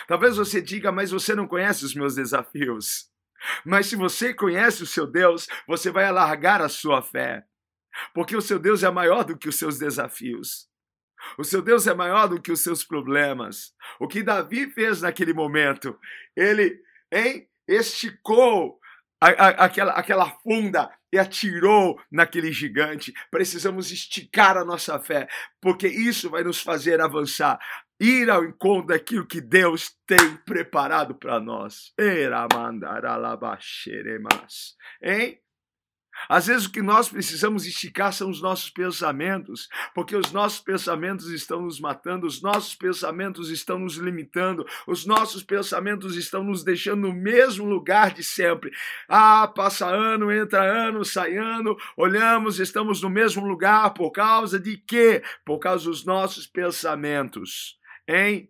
Talvez 0.07 0.37
você 0.37 0.61
diga, 0.61 0.91
mas 0.91 1.11
você 1.11 1.35
não 1.35 1.47
conhece 1.47 1.85
os 1.85 1.93
meus 1.93 2.15
desafios. 2.15 3.09
Mas 3.63 3.87
se 3.87 3.95
você 3.95 4.33
conhece 4.33 4.83
o 4.83 4.87
seu 4.87 5.05
Deus, 5.05 5.47
você 5.67 5.91
vai 5.91 6.05
alargar 6.05 6.61
a 6.61 6.69
sua 6.69 7.01
fé. 7.01 7.43
Porque 8.13 8.35
o 8.35 8.41
seu 8.41 8.59
Deus 8.59 8.83
é 8.83 8.89
maior 8.89 9.23
do 9.23 9.37
que 9.37 9.47
os 9.47 9.57
seus 9.57 9.77
desafios. 9.77 10.67
O 11.37 11.43
seu 11.43 11.61
Deus 11.61 11.87
é 11.87 11.93
maior 11.93 12.27
do 12.27 12.41
que 12.41 12.51
os 12.51 12.61
seus 12.61 12.83
problemas. 12.83 13.73
O 13.99 14.07
que 14.07 14.23
Davi 14.23 14.69
fez 14.71 15.01
naquele 15.01 15.33
momento, 15.33 15.97
ele 16.35 16.79
hein, 17.11 17.47
esticou 17.67 18.79
a, 19.21 19.27
a, 19.29 19.47
aquela, 19.65 19.93
aquela 19.93 20.29
funda 20.41 20.91
e 21.15 21.17
atirou 21.17 21.98
naquele 22.12 22.51
gigante. 22.51 23.13
Precisamos 23.31 23.89
esticar 23.89 24.57
a 24.57 24.65
nossa 24.65 25.00
fé, 25.00 25.27
porque 25.62 25.88
isso 25.88 26.29
vai 26.29 26.43
nos 26.43 26.62
fazer 26.62 27.00
avançar. 27.00 27.57
Ir 27.98 28.29
ao 28.29 28.43
encontro 28.43 28.88
daquilo 28.88 29.25
que 29.25 29.39
Deus 29.39 29.95
tem 30.05 30.36
preparado 30.45 31.15
para 31.15 31.39
nós. 31.39 31.93
Hein? 35.01 35.39
Às 36.29 36.48
vezes 36.48 36.65
o 36.65 36.72
que 36.72 36.81
nós 36.81 37.10
precisamos 37.10 37.65
esticar 37.65 38.13
são 38.13 38.29
os 38.29 38.41
nossos 38.41 38.69
pensamentos, 38.69 39.67
porque 39.93 40.15
os 40.15 40.31
nossos 40.31 40.60
pensamentos 40.60 41.27
estão 41.29 41.62
nos 41.62 41.79
matando, 41.79 42.25
os 42.25 42.41
nossos 42.41 42.75
pensamentos 42.75 43.50
estão 43.50 43.79
nos 43.79 43.95
limitando, 43.95 44.65
os 44.88 45.05
nossos 45.05 45.43
pensamentos 45.43 46.15
estão 46.15 46.43
nos 46.43 46.63
deixando 46.63 47.07
no 47.07 47.13
mesmo 47.13 47.65
lugar 47.65 48.13
de 48.13 48.24
sempre. 48.24 48.72
Ah, 49.07 49.48
passa 49.48 49.88
ano, 49.88 50.31
entra 50.31 50.63
ano, 50.63 51.03
sai 51.05 51.38
ano, 51.38 51.75
olhamos, 51.95 52.60
estamos 52.60 53.01
no 53.01 53.10
mesmo 53.10 53.45
lugar 53.45 53.93
por 53.93 54.12
causa 54.12 54.60
de 54.60 54.77
quê? 54.77 55.24
Por 55.45 55.60
causa 55.60 55.86
dos 55.86 56.05
nossos 56.05 56.48
pensamentos, 56.48 57.77
hein? 58.07 58.50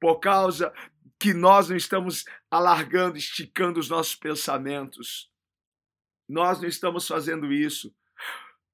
Por 0.00 0.18
causa 0.18 0.72
que 1.18 1.32
nós 1.32 1.68
não 1.68 1.76
estamos 1.76 2.24
alargando, 2.50 3.16
esticando 3.16 3.78
os 3.78 3.88
nossos 3.88 4.16
pensamentos. 4.16 5.31
Nós 6.32 6.62
não 6.62 6.68
estamos 6.68 7.06
fazendo 7.06 7.52
isso. 7.52 7.94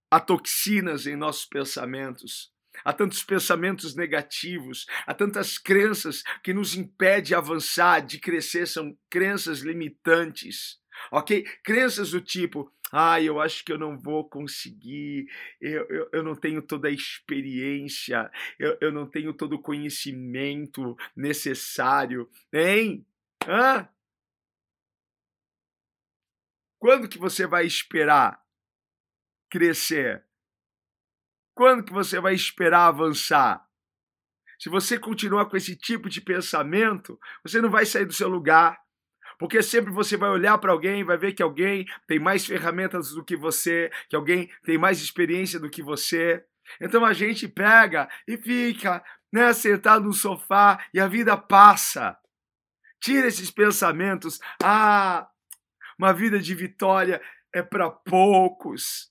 Há 0.08 0.20
toxinas 0.20 1.08
em 1.08 1.16
nossos 1.16 1.44
pensamentos. 1.44 2.52
Há 2.84 2.92
tantos 2.92 3.24
pensamentos 3.24 3.96
negativos, 3.96 4.86
há 5.04 5.12
tantas 5.12 5.58
crenças 5.58 6.22
que 6.44 6.54
nos 6.54 6.76
impedem 6.76 7.24
de 7.24 7.34
avançar, 7.34 7.98
de 7.98 8.20
crescer, 8.20 8.68
são 8.68 8.96
crenças 9.10 9.58
limitantes, 9.60 10.78
ok? 11.10 11.44
Crenças 11.64 12.12
do 12.12 12.20
tipo, 12.20 12.72
ah, 12.92 13.20
eu 13.20 13.40
acho 13.40 13.64
que 13.64 13.72
eu 13.72 13.78
não 13.78 13.98
vou 13.98 14.28
conseguir, 14.28 15.26
eu, 15.60 15.84
eu, 15.88 16.08
eu 16.12 16.22
não 16.22 16.36
tenho 16.36 16.62
toda 16.62 16.86
a 16.86 16.92
experiência, 16.92 18.30
eu, 18.60 18.78
eu 18.80 18.92
não 18.92 19.06
tenho 19.06 19.34
todo 19.34 19.54
o 19.54 19.62
conhecimento 19.62 20.96
necessário, 21.16 22.30
hein? 22.52 23.04
Hã? 23.44 23.88
Quando 26.78 27.08
que 27.08 27.18
você 27.18 27.46
vai 27.46 27.66
esperar 27.66 28.40
crescer? 29.50 30.24
Quando 31.54 31.84
que 31.84 31.92
você 31.92 32.20
vai 32.20 32.34
esperar 32.34 32.86
avançar? 32.86 33.66
Se 34.58 34.68
você 34.68 34.98
continuar 34.98 35.46
com 35.46 35.56
esse 35.56 35.76
tipo 35.76 36.08
de 36.08 36.20
pensamento, 36.20 37.18
você 37.44 37.60
não 37.60 37.70
vai 37.70 37.86
sair 37.86 38.04
do 38.04 38.12
seu 38.12 38.28
lugar. 38.28 38.78
Porque 39.38 39.62
sempre 39.62 39.92
você 39.92 40.16
vai 40.16 40.30
olhar 40.30 40.58
para 40.58 40.72
alguém, 40.72 41.04
vai 41.04 41.16
ver 41.16 41.32
que 41.32 41.42
alguém 41.42 41.86
tem 42.06 42.18
mais 42.18 42.44
ferramentas 42.44 43.10
do 43.10 43.24
que 43.24 43.36
você, 43.36 43.90
que 44.08 44.16
alguém 44.16 44.50
tem 44.64 44.76
mais 44.76 45.00
experiência 45.00 45.60
do 45.60 45.70
que 45.70 45.80
você. 45.80 46.44
Então 46.80 47.04
a 47.04 47.12
gente 47.12 47.46
pega 47.46 48.08
e 48.26 48.36
fica 48.36 49.02
né, 49.32 49.52
sentado 49.52 50.04
no 50.04 50.12
sofá 50.12 50.84
e 50.92 50.98
a 50.98 51.06
vida 51.06 51.36
passa. 51.36 52.18
Tira 53.00 53.28
esses 53.28 53.50
pensamentos. 53.50 54.40
Ah, 54.62 55.28
uma 55.98 56.12
vida 56.12 56.38
de 56.38 56.54
vitória 56.54 57.20
é 57.52 57.62
para 57.62 57.90
poucos. 57.90 59.10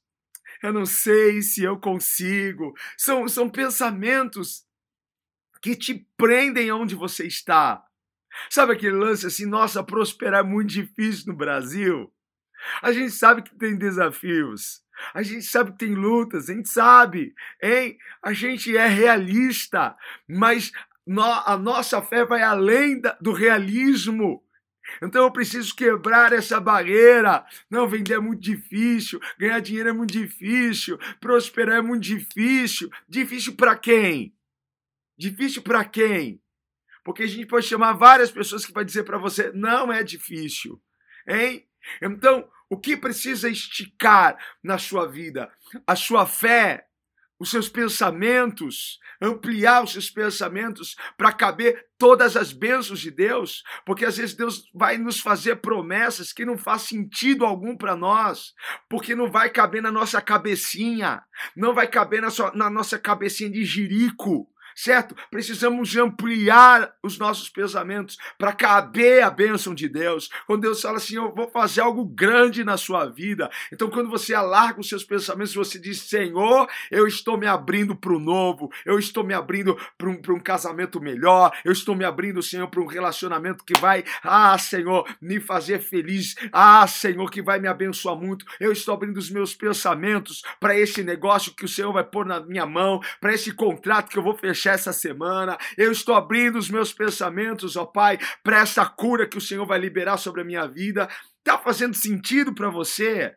Eu 0.63 0.73
não 0.73 0.85
sei 0.85 1.41
se 1.41 1.63
eu 1.63 1.79
consigo. 1.79 2.73
São, 2.97 3.27
são 3.27 3.49
pensamentos 3.49 4.65
que 5.61 5.75
te 5.75 6.07
prendem 6.15 6.71
onde 6.71 6.95
você 6.95 7.27
está. 7.27 7.83
Sabe 8.49 8.73
aquele 8.73 8.95
lance 8.95 9.25
assim, 9.25 9.45
nossa, 9.45 9.83
prosperar 9.83 10.41
é 10.41 10.47
muito 10.47 10.69
difícil 10.69 11.25
no 11.27 11.37
Brasil? 11.37 12.11
A 12.81 12.91
gente 12.91 13.11
sabe 13.11 13.41
que 13.41 13.55
tem 13.55 13.77
desafios. 13.77 14.83
A 15.13 15.21
gente 15.21 15.45
sabe 15.45 15.71
que 15.71 15.77
tem 15.77 15.93
lutas, 15.93 16.49
a 16.49 16.53
gente 16.53 16.69
sabe, 16.69 17.35
hein? 17.61 17.97
A 18.21 18.33
gente 18.33 18.75
é 18.75 18.87
realista, 18.87 19.95
mas 20.27 20.71
a 21.45 21.55
nossa 21.55 22.01
fé 22.01 22.25
vai 22.25 22.41
além 22.41 22.99
do 23.21 23.31
realismo. 23.31 24.43
Então 25.01 25.23
eu 25.23 25.31
preciso 25.31 25.75
quebrar 25.75 26.33
essa 26.33 26.59
barreira. 26.59 27.45
Não, 27.69 27.87
vender 27.87 28.15
é 28.15 28.19
muito 28.19 28.41
difícil, 28.41 29.19
ganhar 29.37 29.59
dinheiro 29.59 29.89
é 29.89 29.93
muito 29.93 30.11
difícil, 30.11 30.97
prosperar 31.19 31.77
é 31.77 31.81
muito 31.81 32.03
difícil. 32.03 32.89
Difícil 33.07 33.55
para 33.55 33.75
quem? 33.75 34.33
Difícil 35.17 35.61
para 35.61 35.83
quem? 35.83 36.41
Porque 37.03 37.23
a 37.23 37.27
gente 37.27 37.45
pode 37.45 37.65
chamar 37.65 37.93
várias 37.93 38.31
pessoas 38.31 38.65
que 38.65 38.73
vai 38.73 38.83
dizer 38.83 39.03
para 39.03 39.17
você, 39.17 39.51
não 39.53 39.91
é 39.91 40.03
difícil. 40.03 40.81
Hein? 41.27 41.65
Então, 42.01 42.47
o 42.69 42.77
que 42.77 42.97
precisa 42.97 43.49
esticar 43.49 44.37
na 44.61 44.77
sua 44.77 45.07
vida? 45.07 45.51
A 45.85 45.95
sua 45.95 46.25
fé, 46.25 46.86
os 47.39 47.49
seus 47.51 47.69
pensamentos, 47.69 48.99
ampliar 49.21 49.83
os 49.83 49.91
seus 49.91 50.09
pensamentos 50.09 50.95
para 51.17 51.31
caber 51.31 51.85
todas 51.97 52.35
as 52.35 52.51
bênçãos 52.51 52.99
de 52.99 53.11
Deus, 53.11 53.63
porque 53.85 54.05
às 54.05 54.17
vezes 54.17 54.35
Deus 54.35 54.63
vai 54.73 54.97
nos 54.97 55.19
fazer 55.19 55.57
promessas 55.57 56.33
que 56.33 56.45
não 56.45 56.57
faz 56.57 56.83
sentido 56.83 57.45
algum 57.45 57.75
para 57.75 57.95
nós, 57.95 58.53
porque 58.89 59.15
não 59.15 59.29
vai 59.29 59.49
caber 59.49 59.81
na 59.81 59.91
nossa 59.91 60.21
cabecinha, 60.21 61.21
não 61.55 61.73
vai 61.73 61.87
caber 61.87 62.21
na, 62.21 62.29
sua, 62.29 62.51
na 62.53 62.69
nossa 62.69 62.97
cabecinha 62.97 63.49
de 63.49 63.63
jirico 63.65 64.47
certo? 64.77 65.15
Precisamos 65.31 65.95
ampliar 65.97 66.93
os 67.01 67.17
nossos 67.17 67.49
pensamentos 67.49 68.15
para 68.37 68.53
caber 68.53 69.23
a 69.23 69.29
bênção 69.31 69.73
de 69.73 69.89
Deus. 69.89 70.29
Quando 70.45 70.61
Deus 70.61 70.81
fala 70.81 70.97
assim, 70.97 71.15
eu 71.15 71.33
vou 71.33 71.49
fazer 71.49 71.81
algo 71.81 72.05
grande 72.05 72.63
na 72.63 72.77
sua 72.77 73.05
vida. 73.05 73.49
Então, 73.73 73.89
quando 73.89 74.07
você 74.07 74.35
alarga 74.35 74.79
os 74.79 74.87
seus 74.87 75.03
pensamentos, 75.03 75.55
você 75.55 75.79
diz, 75.79 76.01
Senhor, 76.01 76.69
eu 76.91 77.07
estou 77.07 77.37
me 77.37 77.47
abrindo 77.47 77.95
para 77.95 78.13
o 78.13 78.19
novo, 78.19 78.71
eu 78.85 78.99
estou 78.99 79.23
me 79.23 79.33
abrindo 79.33 79.75
para 79.97 80.09
um, 80.09 80.21
um 80.29 80.39
casamento 80.39 81.01
melhor, 81.01 81.51
eu 81.65 81.71
estou 81.71 81.95
me 81.95 82.05
abrindo, 82.05 82.43
Senhor, 82.43 82.67
para 82.67 82.81
um 82.81 82.85
relacionamento 82.85 83.65
que 83.65 83.79
vai, 83.79 84.03
ah, 84.23 84.55
Senhor, 84.59 85.07
me 85.19 85.39
fazer 85.39 85.79
feliz, 85.79 86.35
ah, 86.53 86.85
Senhor, 86.85 87.31
que 87.31 87.41
vai 87.41 87.59
me 87.59 87.67
abençoar 87.67 88.15
muito. 88.15 88.45
Eu 88.59 88.71
estou 88.71 88.93
abrindo 88.93 89.17
os 89.17 89.31
meus 89.31 89.55
pensamentos 89.55 90.43
para 90.59 90.77
esse 90.77 91.01
negócio 91.01 91.55
que 91.55 91.65
o 91.65 91.67
Senhor 91.67 91.91
vai 91.91 92.03
pôr 92.03 92.27
na 92.27 92.39
minha 92.39 92.65
mão, 92.65 93.01
para 93.19 93.33
esse 93.33 93.51
contrato 93.51 94.11
que 94.11 94.19
eu 94.19 94.23
vou 94.23 94.37
fechar 94.37 94.66
essa 94.73 94.93
semana. 94.93 95.57
Eu 95.77 95.91
estou 95.91 96.15
abrindo 96.15 96.57
os 96.57 96.69
meus 96.69 96.93
pensamentos, 96.93 97.75
ó 97.75 97.85
Pai, 97.85 98.17
para 98.43 98.59
essa 98.59 98.85
cura 98.85 99.27
que 99.27 99.37
o 99.37 99.41
Senhor 99.41 99.65
vai 99.65 99.79
liberar 99.79 100.17
sobre 100.17 100.41
a 100.41 100.45
minha 100.45 100.67
vida. 100.67 101.07
Tá 101.43 101.57
fazendo 101.57 101.95
sentido 101.95 102.53
para 102.53 102.69
você? 102.69 103.35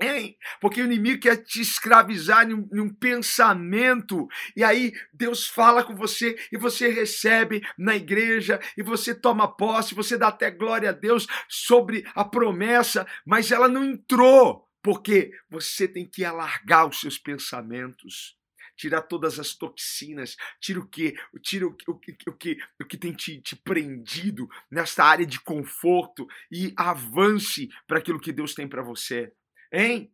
Hein? 0.00 0.36
Porque 0.60 0.82
o 0.82 0.84
inimigo 0.84 1.20
quer 1.20 1.36
te 1.36 1.60
escravizar 1.60 2.46
um, 2.48 2.68
em 2.72 2.80
um, 2.80 2.92
pensamento, 2.92 4.26
e 4.56 4.64
aí 4.64 4.92
Deus 5.12 5.46
fala 5.46 5.84
com 5.84 5.94
você, 5.94 6.36
e 6.50 6.56
você 6.56 6.88
recebe 6.88 7.62
na 7.78 7.94
igreja, 7.94 8.60
e 8.76 8.82
você 8.82 9.14
toma 9.14 9.56
posse, 9.56 9.94
você 9.94 10.18
dá 10.18 10.28
até 10.28 10.50
glória 10.50 10.88
a 10.88 10.92
Deus 10.92 11.28
sobre 11.48 12.04
a 12.12 12.24
promessa, 12.24 13.06
mas 13.24 13.52
ela 13.52 13.68
não 13.68 13.84
entrou, 13.84 14.68
porque 14.82 15.30
você 15.48 15.86
tem 15.86 16.04
que 16.04 16.24
alargar 16.24 16.88
os 16.88 16.98
seus 16.98 17.16
pensamentos 17.16 18.36
tirar 18.76 19.02
todas 19.02 19.38
as 19.38 19.54
toxinas, 19.54 20.36
tira 20.60 20.80
o 20.80 20.88
que, 20.88 21.14
tira 21.42 21.66
o, 21.66 21.76
o, 21.86 21.92
o, 21.92 22.32
que, 22.32 22.58
o 22.80 22.84
que 22.84 22.96
tem 22.96 23.12
te, 23.12 23.40
te 23.40 23.56
prendido 23.56 24.48
nesta 24.70 25.04
área 25.04 25.26
de 25.26 25.40
conforto 25.40 26.26
e 26.50 26.72
avance 26.76 27.68
para 27.86 27.98
aquilo 27.98 28.20
que 28.20 28.32
Deus 28.32 28.54
tem 28.54 28.68
para 28.68 28.82
você. 28.82 29.32
Hein? 29.72 30.12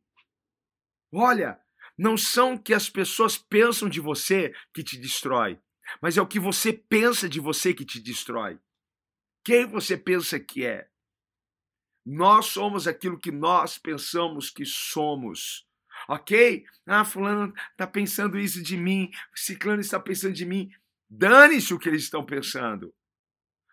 Olha, 1.12 1.60
não 1.98 2.16
são 2.16 2.56
que 2.56 2.72
as 2.72 2.88
pessoas 2.88 3.36
pensam 3.36 3.88
de 3.88 4.00
você 4.00 4.54
que 4.72 4.82
te 4.82 4.96
destrói, 4.96 5.60
mas 6.00 6.16
é 6.16 6.22
o 6.22 6.26
que 6.26 6.40
você 6.40 6.72
pensa 6.72 7.28
de 7.28 7.40
você 7.40 7.74
que 7.74 7.84
te 7.84 8.00
destrói. 8.00 8.58
Quem 9.44 9.66
você 9.66 9.96
pensa 9.96 10.38
que 10.38 10.64
é? 10.64 10.88
Nós 12.04 12.46
somos 12.46 12.86
aquilo 12.86 13.18
que 13.18 13.30
nós 13.30 13.78
pensamos 13.78 14.50
que 14.50 14.64
somos 14.64 15.66
ok? 16.10 16.66
Ah, 16.86 17.04
fulano 17.04 17.54
está 17.70 17.86
pensando 17.86 18.36
isso 18.36 18.60
de 18.60 18.76
mim, 18.76 19.12
ciclano 19.32 19.80
está 19.80 20.00
pensando 20.00 20.34
de 20.34 20.44
mim. 20.44 20.68
Dane-se 21.08 21.72
o 21.72 21.78
que 21.78 21.88
eles 21.88 22.02
estão 22.02 22.26
pensando. 22.26 22.92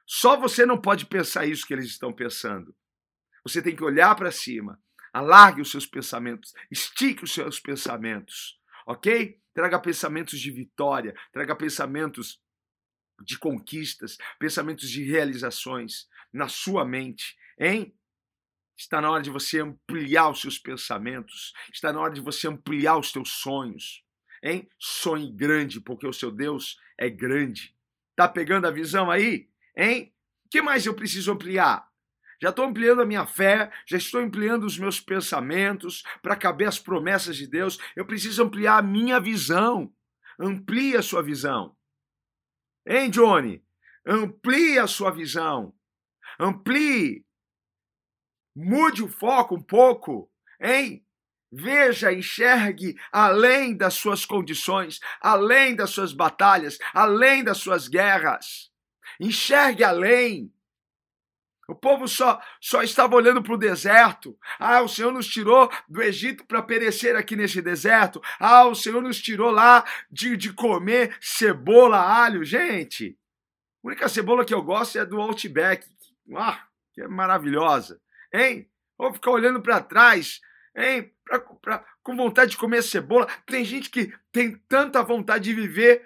Só 0.06 0.38
você 0.38 0.64
não 0.64 0.80
pode 0.80 1.08
pensar 1.08 1.48
isso 1.48 1.66
que 1.66 1.74
eles 1.74 1.88
estão 1.88 2.14
pensando. 2.14 2.76
Você 3.44 3.60
tem 3.60 3.76
que 3.76 3.84
olhar 3.84 4.16
para 4.16 4.32
cima, 4.32 4.80
alargue 5.12 5.62
os 5.62 5.72
seus 5.72 5.88
pensamentos, 5.88 6.54
estique 6.70 7.24
os 7.24 7.34
seus 7.34 7.60
pensamentos, 7.60 8.60
ok? 8.86 9.40
Traga 9.52 9.80
pensamentos 9.80 10.40
de 10.40 10.52
vitória, 10.52 11.16
traga 11.32 11.56
pensamentos 11.56 12.40
de 13.24 13.40
conquistas, 13.40 14.16
pensamentos 14.38 14.88
de 14.92 15.04
realizações 15.04 16.08
na 16.32 16.48
sua 16.48 16.86
mente, 16.86 17.36
hein? 17.60 17.97
Está 18.78 19.02
na 19.02 19.10
hora 19.10 19.24
de 19.24 19.30
você 19.32 19.60
ampliar 19.60 20.30
os 20.30 20.40
seus 20.40 20.60
pensamentos, 20.60 21.52
está 21.74 21.92
na 21.92 22.00
hora 22.00 22.14
de 22.14 22.22
você 22.22 22.48
ampliar 22.48 22.98
os 22.98 23.12
seus 23.12 23.32
sonhos, 23.32 24.04
hein? 24.44 24.70
Sonhe 24.78 25.32
grande, 25.32 25.82
porque 25.82 26.06
o 26.06 26.14
seu 26.14 26.32
Deus 26.32 26.78
é 26.98 27.10
grande. 27.10 27.76
Tá 28.16 28.28
pegando 28.28 28.68
a 28.68 28.72
visão 28.72 29.10
aí? 29.10 29.50
Hein? 29.76 30.14
O 30.46 30.50
que 30.50 30.62
mais 30.62 30.86
eu 30.86 30.94
preciso 30.94 31.32
ampliar? 31.32 31.88
Já 32.42 32.50
estou 32.50 32.66
ampliando 32.66 33.02
a 33.02 33.06
minha 33.06 33.26
fé, 33.26 33.72
já 33.88 33.98
estou 33.98 34.22
ampliando 34.22 34.64
os 34.64 34.78
meus 34.78 35.00
pensamentos 35.00 36.04
para 36.22 36.36
caber 36.36 36.68
as 36.68 36.78
promessas 36.78 37.36
de 37.36 37.48
Deus. 37.48 37.80
Eu 37.96 38.06
preciso 38.06 38.44
ampliar 38.44 38.78
a 38.78 38.82
minha 38.84 39.20
visão. 39.20 39.92
Amplie 40.40 40.96
a 40.96 41.02
sua 41.02 41.24
visão. 41.24 41.76
Hein, 42.86 43.10
Johnny? 43.10 43.64
Amplie 44.06 44.78
a 44.78 44.86
sua 44.86 45.12
visão. 45.12 45.74
Amplie. 46.40 47.27
Mude 48.60 49.04
o 49.04 49.08
foco 49.08 49.54
um 49.54 49.62
pouco, 49.62 50.32
hein? 50.60 51.06
Veja, 51.52 52.12
enxergue 52.12 52.98
além 53.12 53.78
das 53.78 53.94
suas 53.94 54.26
condições, 54.26 55.00
além 55.22 55.76
das 55.76 55.92
suas 55.92 56.12
batalhas, 56.12 56.80
além 56.92 57.44
das 57.44 57.60
suas 57.60 57.88
guerras. 57.88 58.72
Enxergue 59.20 59.84
além. 59.84 60.52
O 61.68 61.76
povo 61.76 62.08
só, 62.08 62.42
só 62.60 62.82
estava 62.82 63.16
olhando 63.16 63.44
para 63.44 63.54
o 63.54 63.60
deserto. 63.60 64.36
Ah, 64.58 64.82
o 64.82 64.90
Senhor 64.90 65.14
nos 65.14 65.28
tirou 65.28 65.72
do 65.88 66.02
Egito 66.02 66.44
para 66.44 66.64
perecer 66.64 67.16
aqui 67.16 67.36
nesse 67.36 67.62
deserto. 67.62 68.20
Ah, 68.40 68.66
o 68.66 68.74
Senhor 68.74 69.04
nos 69.04 69.22
tirou 69.22 69.52
lá 69.52 69.86
de, 70.10 70.36
de 70.36 70.52
comer 70.52 71.16
cebola, 71.22 72.00
alho. 72.00 72.44
Gente, 72.44 73.16
a 73.84 73.88
única 73.88 74.10
cebola 74.10 74.44
que 74.44 74.54
eu 74.54 74.64
gosto 74.64 74.98
é 74.98 75.06
do 75.06 75.22
Outback. 75.22 75.88
Ah, 76.36 76.66
que 76.92 77.02
é 77.02 77.08
maravilhosa. 77.08 78.02
Hein? 78.34 78.70
Vou 78.98 79.14
ficar 79.14 79.32
olhando 79.32 79.62
para 79.62 79.82
trás, 79.82 80.42
hein? 80.76 81.14
Pra, 81.24 81.40
pra, 81.40 81.86
com 82.02 82.16
vontade 82.16 82.52
de 82.52 82.58
comer 82.58 82.82
cebola. 82.84 83.28
Tem 83.46 83.64
gente 83.64 83.90
que 83.90 84.14
tem 84.32 84.56
tanta 84.68 85.04
vontade 85.04 85.46
de 85.46 85.54
viver 85.54 86.02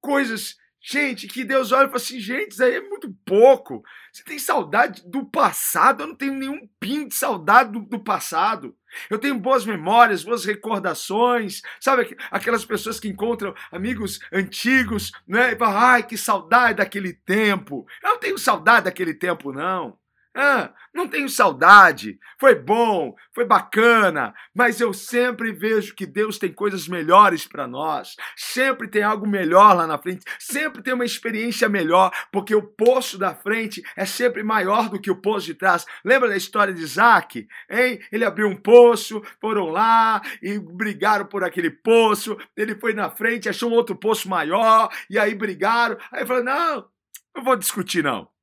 coisas 0.00 0.56
Gente, 0.86 1.26
que 1.26 1.44
Deus 1.44 1.72
olha 1.72 1.86
e 1.86 1.88
fala 1.88 1.96
assim: 1.96 2.20
gente, 2.20 2.52
isso 2.52 2.62
aí 2.62 2.74
é 2.74 2.80
muito 2.82 3.10
pouco. 3.24 3.82
Você 4.12 4.22
tem 4.22 4.38
saudade 4.38 5.02
do 5.06 5.24
passado? 5.24 6.02
Eu 6.02 6.08
não 6.08 6.14
tenho 6.14 6.34
nenhum 6.34 6.68
pin 6.78 7.08
de 7.08 7.14
saudade 7.14 7.72
do, 7.72 7.80
do 7.80 7.98
passado. 7.98 8.76
Eu 9.08 9.18
tenho 9.18 9.38
boas 9.38 9.64
memórias, 9.64 10.22
boas 10.22 10.44
recordações, 10.44 11.62
sabe? 11.80 12.14
Aquelas 12.30 12.66
pessoas 12.66 13.00
que 13.00 13.08
encontram 13.08 13.54
amigos 13.72 14.20
antigos, 14.30 15.10
né? 15.26 15.52
E 15.52 15.56
falam, 15.56 15.78
ai, 15.78 16.02
que 16.02 16.18
saudade 16.18 16.76
daquele 16.76 17.14
tempo. 17.14 17.86
Eu 18.02 18.10
não 18.10 18.18
tenho 18.18 18.36
saudade 18.36 18.84
daquele 18.84 19.14
tempo, 19.14 19.54
não. 19.54 19.98
Ah, 20.36 20.72
não 20.92 21.06
tenho 21.06 21.28
saudade. 21.28 22.18
Foi 22.40 22.56
bom, 22.56 23.14
foi 23.32 23.44
bacana, 23.44 24.34
mas 24.52 24.80
eu 24.80 24.92
sempre 24.92 25.52
vejo 25.52 25.94
que 25.94 26.04
Deus 26.04 26.38
tem 26.38 26.52
coisas 26.52 26.88
melhores 26.88 27.46
para 27.46 27.68
nós. 27.68 28.16
Sempre 28.36 28.88
tem 28.88 29.04
algo 29.04 29.28
melhor 29.28 29.76
lá 29.76 29.86
na 29.86 29.96
frente, 29.96 30.24
sempre 30.40 30.82
tem 30.82 30.92
uma 30.92 31.04
experiência 31.04 31.68
melhor, 31.68 32.10
porque 32.32 32.52
o 32.52 32.62
poço 32.62 33.16
da 33.16 33.32
frente 33.32 33.80
é 33.96 34.04
sempre 34.04 34.42
maior 34.42 34.88
do 34.88 35.00
que 35.00 35.10
o 35.10 35.20
poço 35.20 35.46
de 35.46 35.54
trás. 35.54 35.86
Lembra 36.04 36.28
da 36.28 36.36
história 36.36 36.74
de 36.74 36.82
Isaac? 36.82 37.46
Hein? 37.70 38.00
Ele 38.10 38.24
abriu 38.24 38.48
um 38.48 38.56
poço, 38.56 39.22
foram 39.40 39.66
lá 39.66 40.20
e 40.42 40.58
brigaram 40.58 41.26
por 41.26 41.44
aquele 41.44 41.70
poço. 41.70 42.36
Ele 42.56 42.74
foi 42.74 42.92
na 42.92 43.08
frente, 43.08 43.48
achou 43.48 43.70
um 43.70 43.74
outro 43.74 43.94
poço 43.94 44.28
maior, 44.28 44.88
e 45.08 45.16
aí 45.16 45.32
brigaram. 45.32 45.96
Aí 46.10 46.26
falou: 46.26 46.42
não, 46.42 46.88
não 47.36 47.44
vou 47.44 47.54
discutir, 47.54 48.02
não 48.02 48.33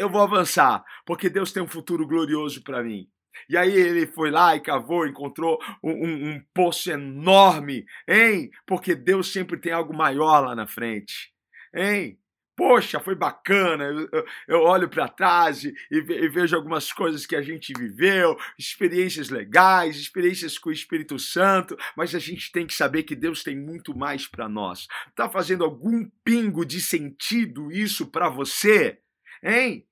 eu 0.00 0.08
vou 0.08 0.22
avançar, 0.22 0.82
porque 1.04 1.28
Deus 1.28 1.52
tem 1.52 1.62
um 1.62 1.68
futuro 1.68 2.06
glorioso 2.06 2.62
para 2.62 2.82
mim. 2.82 3.06
E 3.48 3.56
aí 3.56 3.72
ele 3.72 4.06
foi 4.06 4.30
lá 4.30 4.56
e 4.56 4.60
cavou, 4.60 5.06
encontrou 5.06 5.58
um, 5.82 5.90
um, 5.90 6.30
um, 6.30 6.44
poço 6.54 6.90
enorme, 6.90 7.84
hein? 8.08 8.50
Porque 8.66 8.94
Deus 8.94 9.32
sempre 9.32 9.58
tem 9.58 9.72
algo 9.72 9.96
maior 9.96 10.40
lá 10.40 10.54
na 10.54 10.66
frente, 10.66 11.32
hein? 11.74 12.18
Poxa, 12.56 13.00
foi 13.00 13.14
bacana. 13.14 13.84
Eu, 13.84 14.08
eu, 14.12 14.24
eu 14.48 14.60
olho 14.60 14.88
para 14.88 15.08
trás 15.08 15.64
e, 15.64 15.72
e, 15.90 16.28
vejo 16.28 16.54
algumas 16.54 16.92
coisas 16.92 17.24
que 17.24 17.34
a 17.34 17.40
gente 17.40 17.72
viveu, 17.72 18.36
experiências 18.58 19.30
legais, 19.30 19.96
experiências 19.96 20.58
com 20.58 20.68
o 20.68 20.72
Espírito 20.72 21.18
Santo, 21.18 21.74
mas 21.96 22.14
a 22.14 22.18
gente 22.18 22.52
tem 22.52 22.66
que 22.66 22.74
saber 22.74 23.04
que 23.04 23.16
Deus 23.16 23.42
tem 23.42 23.56
muito 23.56 23.96
mais 23.96 24.26
para 24.26 24.46
nós. 24.46 24.86
Tá 25.14 25.28
fazendo 25.30 25.64
algum 25.64 26.06
pingo 26.22 26.66
de 26.66 26.82
sentido 26.82 27.72
isso 27.72 28.10
para 28.10 28.28
você? 28.28 28.98
Hein? 29.42 29.86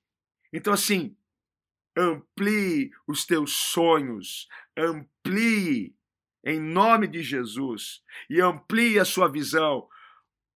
Então, 0.53 0.73
assim, 0.73 1.17
amplie 1.97 2.91
os 3.07 3.27
teus 3.27 3.53
sonhos, 3.53 4.49
amplie 4.77 5.95
em 6.45 6.61
nome 6.61 7.07
de 7.07 7.23
Jesus 7.23 8.03
e 8.31 8.41
amplie 8.41 8.99
a 8.99 9.05
sua 9.05 9.29
visão. 9.29 9.89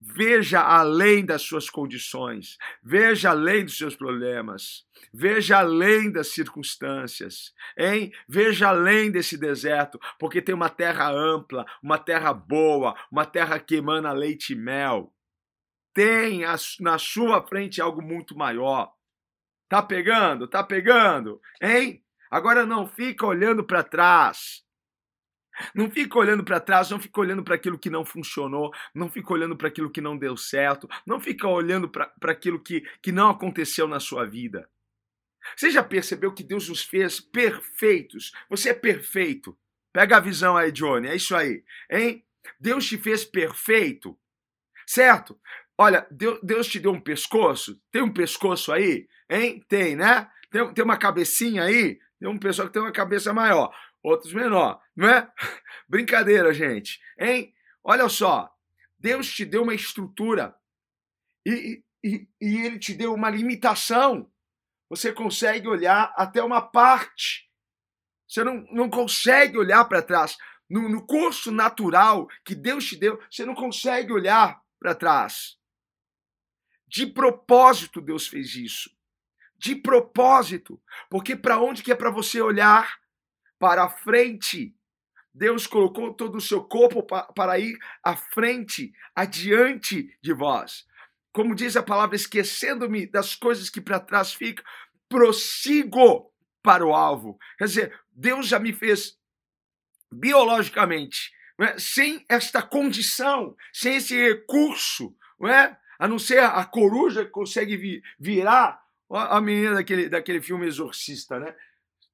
Veja 0.04 0.60
além 0.60 1.24
das 1.24 1.42
suas 1.42 1.70
condições, 1.70 2.58
veja 2.82 3.30
além 3.30 3.64
dos 3.64 3.78
seus 3.78 3.94
problemas, 3.94 4.84
veja 5.14 5.58
além 5.58 6.10
das 6.10 6.28
circunstâncias, 6.28 7.54
hein? 7.78 8.12
Veja 8.28 8.68
além 8.68 9.12
desse 9.12 9.38
deserto, 9.38 10.00
porque 10.18 10.42
tem 10.42 10.56
uma 10.56 10.68
terra 10.68 11.08
ampla, 11.08 11.64
uma 11.80 11.98
terra 11.98 12.32
boa, 12.32 12.96
uma 13.12 13.24
terra 13.24 13.60
que 13.60 13.76
emana 13.76 14.12
leite 14.12 14.54
e 14.54 14.56
mel. 14.56 15.14
Tem 15.94 16.40
na 16.80 16.98
sua 16.98 17.40
frente 17.46 17.80
algo 17.80 18.02
muito 18.02 18.36
maior. 18.36 18.92
Tá 19.72 19.82
pegando? 19.82 20.46
Tá 20.46 20.62
pegando? 20.62 21.40
Hein? 21.58 22.04
Agora 22.30 22.66
não 22.66 22.86
fica 22.86 23.24
olhando 23.24 23.64
para 23.64 23.82
trás. 23.82 24.62
Não 25.74 25.90
fica 25.90 26.18
olhando 26.18 26.44
para 26.44 26.60
trás, 26.60 26.90
não 26.90 27.00
fica 27.00 27.18
olhando 27.18 27.42
para 27.42 27.54
aquilo 27.54 27.78
que 27.78 27.88
não 27.88 28.04
funcionou, 28.04 28.70
não 28.94 29.08
fica 29.08 29.32
olhando 29.32 29.56
para 29.56 29.68
aquilo 29.68 29.90
que 29.90 30.02
não 30.02 30.18
deu 30.18 30.36
certo, 30.36 30.86
não 31.06 31.18
fica 31.18 31.48
olhando 31.48 31.88
para 31.88 32.12
aquilo 32.24 32.60
que, 32.60 32.82
que 33.00 33.10
não 33.10 33.30
aconteceu 33.30 33.88
na 33.88 33.98
sua 33.98 34.26
vida. 34.26 34.68
Você 35.56 35.70
já 35.70 35.82
percebeu 35.82 36.34
que 36.34 36.44
Deus 36.44 36.68
nos 36.68 36.82
fez 36.82 37.18
perfeitos? 37.18 38.30
Você 38.50 38.68
é 38.68 38.74
perfeito. 38.74 39.58
Pega 39.90 40.18
a 40.18 40.20
visão 40.20 40.54
aí, 40.54 40.70
Johnny, 40.70 41.08
é 41.08 41.16
isso 41.16 41.34
aí, 41.34 41.64
hein? 41.90 42.22
Deus 42.60 42.86
te 42.86 42.98
fez 42.98 43.24
perfeito, 43.24 44.18
certo? 44.86 45.40
Olha, 45.78 46.06
Deus, 46.10 46.68
te 46.68 46.78
deu 46.78 46.92
um 46.92 47.00
pescoço, 47.00 47.80
tem 47.90 48.02
um 48.02 48.12
pescoço 48.12 48.70
aí? 48.70 49.08
Hein? 49.32 49.64
Tem, 49.66 49.96
né? 49.96 50.30
Tem, 50.50 50.74
tem 50.74 50.84
uma 50.84 50.98
cabecinha 50.98 51.62
aí, 51.62 51.98
tem 52.20 52.28
um 52.28 52.38
pessoal 52.38 52.68
que 52.68 52.74
tem 52.74 52.82
uma 52.82 52.92
cabeça 52.92 53.32
maior, 53.32 53.74
outros 54.02 54.34
menor, 54.34 54.78
não 54.94 55.08
é? 55.08 55.32
Brincadeira, 55.88 56.52
gente. 56.52 57.00
Hein? 57.18 57.54
Olha 57.82 58.06
só, 58.10 58.54
Deus 58.98 59.32
te 59.32 59.46
deu 59.46 59.62
uma 59.62 59.74
estrutura 59.74 60.54
e, 61.46 61.82
e, 62.04 62.28
e 62.38 62.66
ele 62.66 62.78
te 62.78 62.92
deu 62.92 63.14
uma 63.14 63.30
limitação. 63.30 64.30
Você 64.90 65.10
consegue 65.10 65.66
olhar 65.66 66.12
até 66.14 66.42
uma 66.42 66.60
parte. 66.60 67.50
Você 68.28 68.44
não, 68.44 68.66
não 68.70 68.90
consegue 68.90 69.56
olhar 69.56 69.86
para 69.86 70.02
trás. 70.02 70.36
No, 70.68 70.90
no 70.90 71.06
curso 71.06 71.50
natural 71.50 72.28
que 72.44 72.54
Deus 72.54 72.84
te 72.84 72.96
deu, 72.96 73.18
você 73.30 73.46
não 73.46 73.54
consegue 73.54 74.12
olhar 74.12 74.60
para 74.78 74.94
trás. 74.94 75.56
De 76.86 77.06
propósito, 77.06 78.02
Deus 78.02 78.28
fez 78.28 78.54
isso 78.54 78.90
de 79.62 79.76
propósito, 79.76 80.82
porque 81.08 81.36
para 81.36 81.60
onde 81.60 81.84
que 81.84 81.92
é 81.92 81.94
para 81.94 82.10
você 82.10 82.40
olhar? 82.40 82.98
Para 83.60 83.84
a 83.84 83.88
frente. 83.88 84.74
Deus 85.32 85.68
colocou 85.68 86.12
todo 86.12 86.36
o 86.36 86.40
seu 86.40 86.64
corpo 86.64 87.06
para 87.32 87.60
ir 87.60 87.78
à 88.02 88.16
frente, 88.16 88.92
adiante 89.14 90.18
de 90.20 90.34
vós. 90.34 90.84
Como 91.32 91.54
diz 91.54 91.76
a 91.76 91.82
palavra, 91.82 92.16
esquecendo-me 92.16 93.06
das 93.06 93.36
coisas 93.36 93.70
que 93.70 93.80
para 93.80 94.00
trás 94.00 94.34
ficam, 94.34 94.64
prossigo 95.08 96.32
para 96.60 96.84
o 96.84 96.92
alvo. 96.92 97.38
Quer 97.56 97.66
dizer, 97.66 98.00
Deus 98.10 98.48
já 98.48 98.58
me 98.58 98.72
fez 98.72 99.16
biologicamente, 100.12 101.32
é? 101.60 101.78
sem 101.78 102.26
esta 102.28 102.60
condição, 102.62 103.56
sem 103.72 103.94
esse 103.94 104.20
recurso, 104.20 105.16
não 105.38 105.48
é? 105.48 105.78
a 106.00 106.08
não 106.08 106.18
ser 106.18 106.40
a 106.42 106.64
coruja 106.64 107.24
que 107.24 107.30
consegue 107.30 108.02
virar 108.18 108.81
a 109.16 109.40
menina 109.40 109.74
daquele, 109.74 110.08
daquele 110.08 110.40
filme 110.40 110.66
Exorcista, 110.66 111.38
né? 111.38 111.54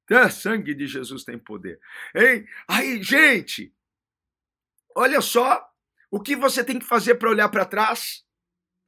O 0.09 0.29
sangue 0.29 0.73
de 0.73 0.87
Jesus 0.87 1.23
tem 1.23 1.37
poder. 1.37 1.79
Hein? 2.15 2.45
Aí, 2.67 3.01
gente, 3.03 3.71
olha 4.95 5.21
só 5.21 5.69
o 6.09 6.19
que 6.19 6.35
você 6.35 6.63
tem 6.63 6.79
que 6.79 6.85
fazer 6.85 7.15
para 7.15 7.29
olhar 7.29 7.49
para 7.49 7.65
trás. 7.65 8.25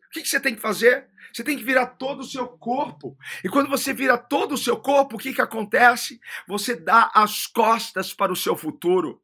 O 0.08 0.14
que, 0.14 0.22
que 0.22 0.28
você 0.28 0.40
tem 0.40 0.56
que 0.56 0.62
fazer? 0.62 1.08
Você 1.32 1.44
tem 1.44 1.58
que 1.58 1.64
virar 1.64 1.86
todo 1.86 2.22
o 2.22 2.26
seu 2.26 2.48
corpo. 2.48 3.16
E 3.44 3.50
quando 3.50 3.70
você 3.70 3.94
vira 3.94 4.18
todo 4.18 4.56
o 4.56 4.58
seu 4.58 4.78
corpo, 4.78 5.16
o 5.16 5.20
que, 5.20 5.34
que 5.34 5.42
acontece? 5.42 6.20
Você 6.48 6.76
dá 6.76 7.12
as 7.14 7.48
costas 7.48 8.14
para 8.14 8.34
o 8.34 8.36
seu 8.36 8.58
futuro. 8.58 9.24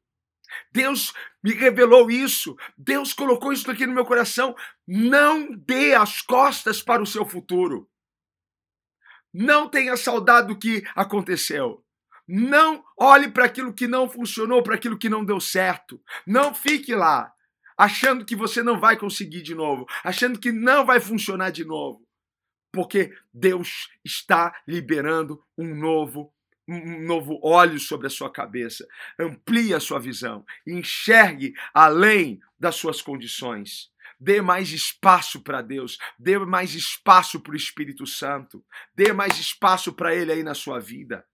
Deus 0.71 1.13
me 1.43 1.52
revelou 1.52 2.10
isso. 2.10 2.56
Deus 2.78 3.12
colocou 3.12 3.52
isso 3.52 3.69
aqui 3.69 3.86
no 3.86 3.93
meu 3.93 4.06
coração. 4.06 4.56
Não 4.88 5.52
dê 5.52 5.93
as 5.93 6.21
costas 6.21 6.82
para 6.82 7.02
o 7.02 7.08
seu 7.08 7.26
futuro. 7.26 7.89
Não 9.34 9.70
tenha 9.70 9.96
saudade 9.98 10.48
do 10.48 10.58
que 10.58 10.84
aconteceu. 10.96 11.84
Não 12.28 12.84
olhe 13.00 13.30
para 13.30 13.46
aquilo 13.46 13.74
que 13.74 13.88
não 13.88 14.10
funcionou, 14.10 14.62
para 14.62 14.76
aquilo 14.76 14.98
que 14.98 15.10
não 15.10 15.24
deu 15.24 15.40
certo. 15.40 16.02
Não 16.26 16.54
fique 16.54 16.94
lá 16.94 17.32
achando 17.78 18.26
que 18.26 18.36
você 18.36 18.63
não 18.63 18.80
vai 18.80 18.98
conseguir 18.98 19.44
de 19.44 19.54
novo, 19.54 19.86
achando 20.04 20.40
que 20.40 20.52
não 20.52 20.86
vai 20.86 21.00
funcionar 21.00 21.52
de 21.52 21.63
novo. 21.63 22.02
Porque 22.74 23.13
Deus 23.34 23.88
está 24.04 24.54
liberando 24.68 25.42
um 25.58 25.76
novo 25.76 26.34
um 26.70 27.02
novo 27.02 27.40
óleo 27.42 27.80
sobre 27.80 28.08
a 28.08 28.10
sua 28.10 28.30
cabeça. 28.30 28.86
Amplie 29.18 29.74
a 29.74 29.80
sua 29.80 30.00
visão. 30.00 30.46
Enxergue 30.68 31.54
além 31.74 32.42
das 32.60 32.76
suas 32.76 33.02
condições. 33.02 33.90
Dê 34.19 34.41
mais 34.41 34.71
espaço 34.71 35.41
para 35.43 35.62
Deus, 35.62 35.97
dê 36.17 36.38
mais 36.39 36.73
espaço 36.73 37.39
para 37.39 37.53
o 37.53 37.56
Espírito 37.56 38.06
Santo, 38.08 38.65
dê 38.95 39.13
mais 39.13 39.38
espaço 39.38 39.93
para 39.93 40.15
Ele 40.15 40.32
aí 40.32 40.43
na 40.43 40.56
sua 40.56 40.80
vida. 40.80 41.25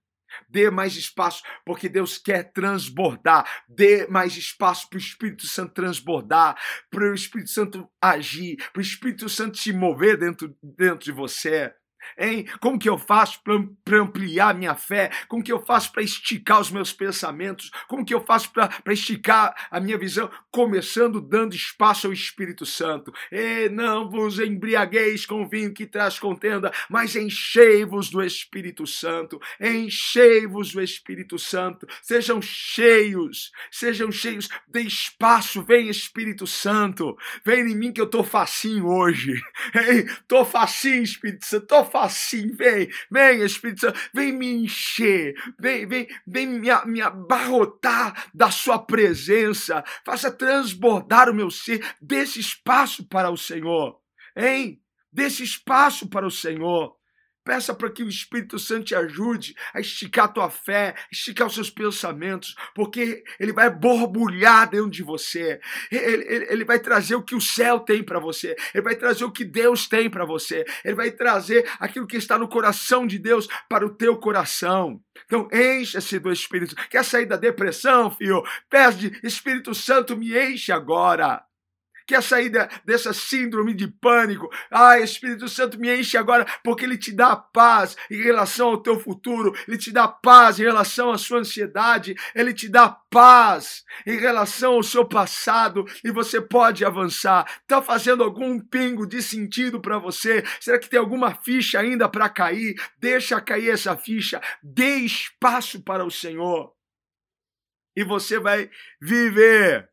Dê 0.48 0.70
mais 0.70 0.96
espaço, 0.96 1.42
porque 1.64 1.88
Deus 1.88 2.18
quer 2.18 2.52
transbordar. 2.52 3.64
Dê 3.68 4.06
mais 4.08 4.36
espaço 4.36 4.88
para 4.88 4.96
o 4.96 5.00
Espírito 5.00 5.46
Santo 5.46 5.74
transbordar, 5.74 6.56
para 6.90 7.10
o 7.10 7.14
Espírito 7.14 7.50
Santo 7.50 7.88
agir, 8.02 8.56
para 8.72 8.80
o 8.80 8.82
Espírito 8.82 9.28
Santo 9.28 9.56
se 9.58 9.72
mover 9.72 10.18
dentro, 10.18 10.56
dentro 10.62 11.04
de 11.04 11.12
você. 11.12 11.72
Hein? 12.18 12.46
Como 12.60 12.78
que 12.78 12.88
eu 12.88 12.98
faço 12.98 13.40
para 13.42 13.98
ampliar 13.98 14.54
minha 14.54 14.74
fé? 14.74 15.10
Como 15.28 15.42
que 15.42 15.52
eu 15.52 15.60
faço 15.60 15.92
para 15.92 16.02
esticar 16.02 16.60
os 16.60 16.70
meus 16.70 16.92
pensamentos? 16.92 17.70
Como 17.88 18.04
que 18.04 18.14
eu 18.14 18.24
faço 18.24 18.50
para 18.52 18.92
esticar 18.92 19.54
a 19.70 19.80
minha 19.80 19.98
visão? 19.98 20.30
Começando 20.50 21.20
dando 21.20 21.54
espaço 21.54 22.06
ao 22.06 22.12
Espírito 22.12 22.64
Santo. 22.64 23.12
E 23.30 23.68
não 23.68 24.08
vos 24.08 24.38
embriagueis 24.38 25.26
com 25.26 25.48
vinho 25.48 25.72
que 25.72 25.86
traz 25.86 26.18
contenda, 26.18 26.72
mas 26.88 27.16
enchei-vos 27.16 28.10
do 28.10 28.22
Espírito 28.22 28.86
Santo. 28.86 29.40
Enchei-vos 29.60 30.72
do 30.72 30.80
Espírito 30.80 31.38
Santo. 31.38 31.86
Sejam 32.02 32.40
cheios, 32.40 33.50
sejam 33.70 34.10
cheios. 34.10 34.48
Dê 34.68 34.80
espaço, 34.80 35.62
vem 35.62 35.88
Espírito 35.88 36.46
Santo. 36.46 37.16
Vem 37.44 37.60
em 37.60 37.76
mim 37.76 37.92
que 37.92 38.00
eu 38.00 38.06
tô 38.06 38.22
facinho 38.22 38.86
hoje. 38.86 39.34
Hein? 39.74 40.06
Tô 40.28 40.44
facinho, 40.44 41.02
Espírito 41.02 41.44
Santo. 41.44 41.66
Tô 41.66 41.84
facinho, 41.94 42.56
vem, 42.56 42.90
vem 43.08 43.44
Espírito 43.44 43.82
Santo, 43.82 44.00
vem 44.12 44.32
me 44.32 44.52
encher, 44.64 45.32
vem, 45.56 45.86
vem, 45.86 46.08
vem 46.26 46.44
me, 46.44 46.68
me 46.86 47.00
abarrotar 47.00 48.28
da 48.34 48.50
sua 48.50 48.80
presença, 48.80 49.84
faça 50.04 50.32
transbordar 50.32 51.30
o 51.30 51.34
meu 51.34 51.52
ser, 51.52 51.86
desse 52.02 52.40
espaço 52.40 53.06
para 53.06 53.30
o 53.30 53.36
Senhor, 53.36 53.96
hein? 54.36 54.80
Desse 55.12 55.44
espaço 55.44 56.08
para 56.08 56.26
o 56.26 56.30
Senhor. 56.32 56.96
Peça 57.44 57.74
para 57.74 57.90
que 57.90 58.02
o 58.02 58.08
Espírito 58.08 58.58
Santo 58.58 58.86
te 58.86 58.94
ajude 58.94 59.54
a 59.74 59.80
esticar 59.80 60.24
a 60.24 60.28
tua 60.28 60.50
fé, 60.50 60.94
esticar 61.12 61.46
os 61.46 61.54
seus 61.54 61.68
pensamentos, 61.68 62.54
porque 62.74 63.22
ele 63.38 63.52
vai 63.52 63.68
borbulhar 63.68 64.70
dentro 64.70 64.90
de 64.90 65.02
você. 65.02 65.60
Ele, 65.90 66.24
ele, 66.26 66.46
ele 66.48 66.64
vai 66.64 66.78
trazer 66.78 67.14
o 67.16 67.22
que 67.22 67.34
o 67.34 67.40
céu 67.40 67.80
tem 67.80 68.02
para 68.02 68.18
você. 68.18 68.56
Ele 68.72 68.82
vai 68.82 68.96
trazer 68.96 69.24
o 69.24 69.30
que 69.30 69.44
Deus 69.44 69.86
tem 69.86 70.08
para 70.08 70.24
você. 70.24 70.64
Ele 70.82 70.94
vai 70.94 71.10
trazer 71.10 71.70
aquilo 71.78 72.06
que 72.06 72.16
está 72.16 72.38
no 72.38 72.48
coração 72.48 73.06
de 73.06 73.18
Deus 73.18 73.46
para 73.68 73.84
o 73.84 73.94
teu 73.94 74.16
coração. 74.16 74.98
Então, 75.26 75.48
encha-se 75.52 76.18
do 76.18 76.32
Espírito. 76.32 76.74
Quer 76.88 77.04
sair 77.04 77.26
da 77.26 77.36
depressão, 77.36 78.10
filho? 78.10 78.42
Pede, 78.70 79.20
Espírito 79.22 79.74
Santo, 79.74 80.16
me 80.16 80.34
enche 80.34 80.72
agora 80.72 81.42
quer 82.06 82.22
sair 82.22 82.48
de, 82.48 82.58
dessa 82.84 83.12
síndrome 83.12 83.74
de 83.74 83.88
pânico. 83.88 84.48
Ah, 84.70 84.98
Espírito 84.98 85.48
Santo 85.48 85.78
me 85.78 85.94
enche 85.94 86.16
agora, 86.16 86.46
porque 86.62 86.84
Ele 86.84 86.98
te 86.98 87.12
dá 87.12 87.36
paz 87.36 87.96
em 88.10 88.22
relação 88.22 88.68
ao 88.68 88.82
teu 88.82 88.98
futuro, 88.98 89.54
Ele 89.66 89.78
te 89.78 89.90
dá 89.92 90.06
paz 90.06 90.58
em 90.58 90.62
relação 90.62 91.10
à 91.10 91.18
sua 91.18 91.38
ansiedade, 91.38 92.14
Ele 92.34 92.52
te 92.52 92.68
dá 92.68 92.88
paz 92.88 93.84
em 94.06 94.18
relação 94.18 94.74
ao 94.74 94.82
seu 94.82 95.04
passado 95.04 95.84
e 96.04 96.10
você 96.10 96.40
pode 96.40 96.84
avançar. 96.84 97.46
Está 97.62 97.80
fazendo 97.80 98.22
algum 98.22 98.58
pingo 98.60 99.06
de 99.06 99.22
sentido 99.22 99.80
para 99.80 99.98
você? 99.98 100.44
Será 100.60 100.78
que 100.78 100.88
tem 100.88 100.98
alguma 100.98 101.34
ficha 101.34 101.78
ainda 101.78 102.08
para 102.08 102.28
cair? 102.28 102.74
Deixa 102.98 103.40
cair 103.40 103.70
essa 103.70 103.96
ficha, 103.96 104.40
dê 104.62 104.96
espaço 104.96 105.82
para 105.82 106.04
o 106.04 106.10
Senhor. 106.10 106.72
E 107.96 108.02
você 108.02 108.38
vai 108.38 108.68
viver 109.00 109.88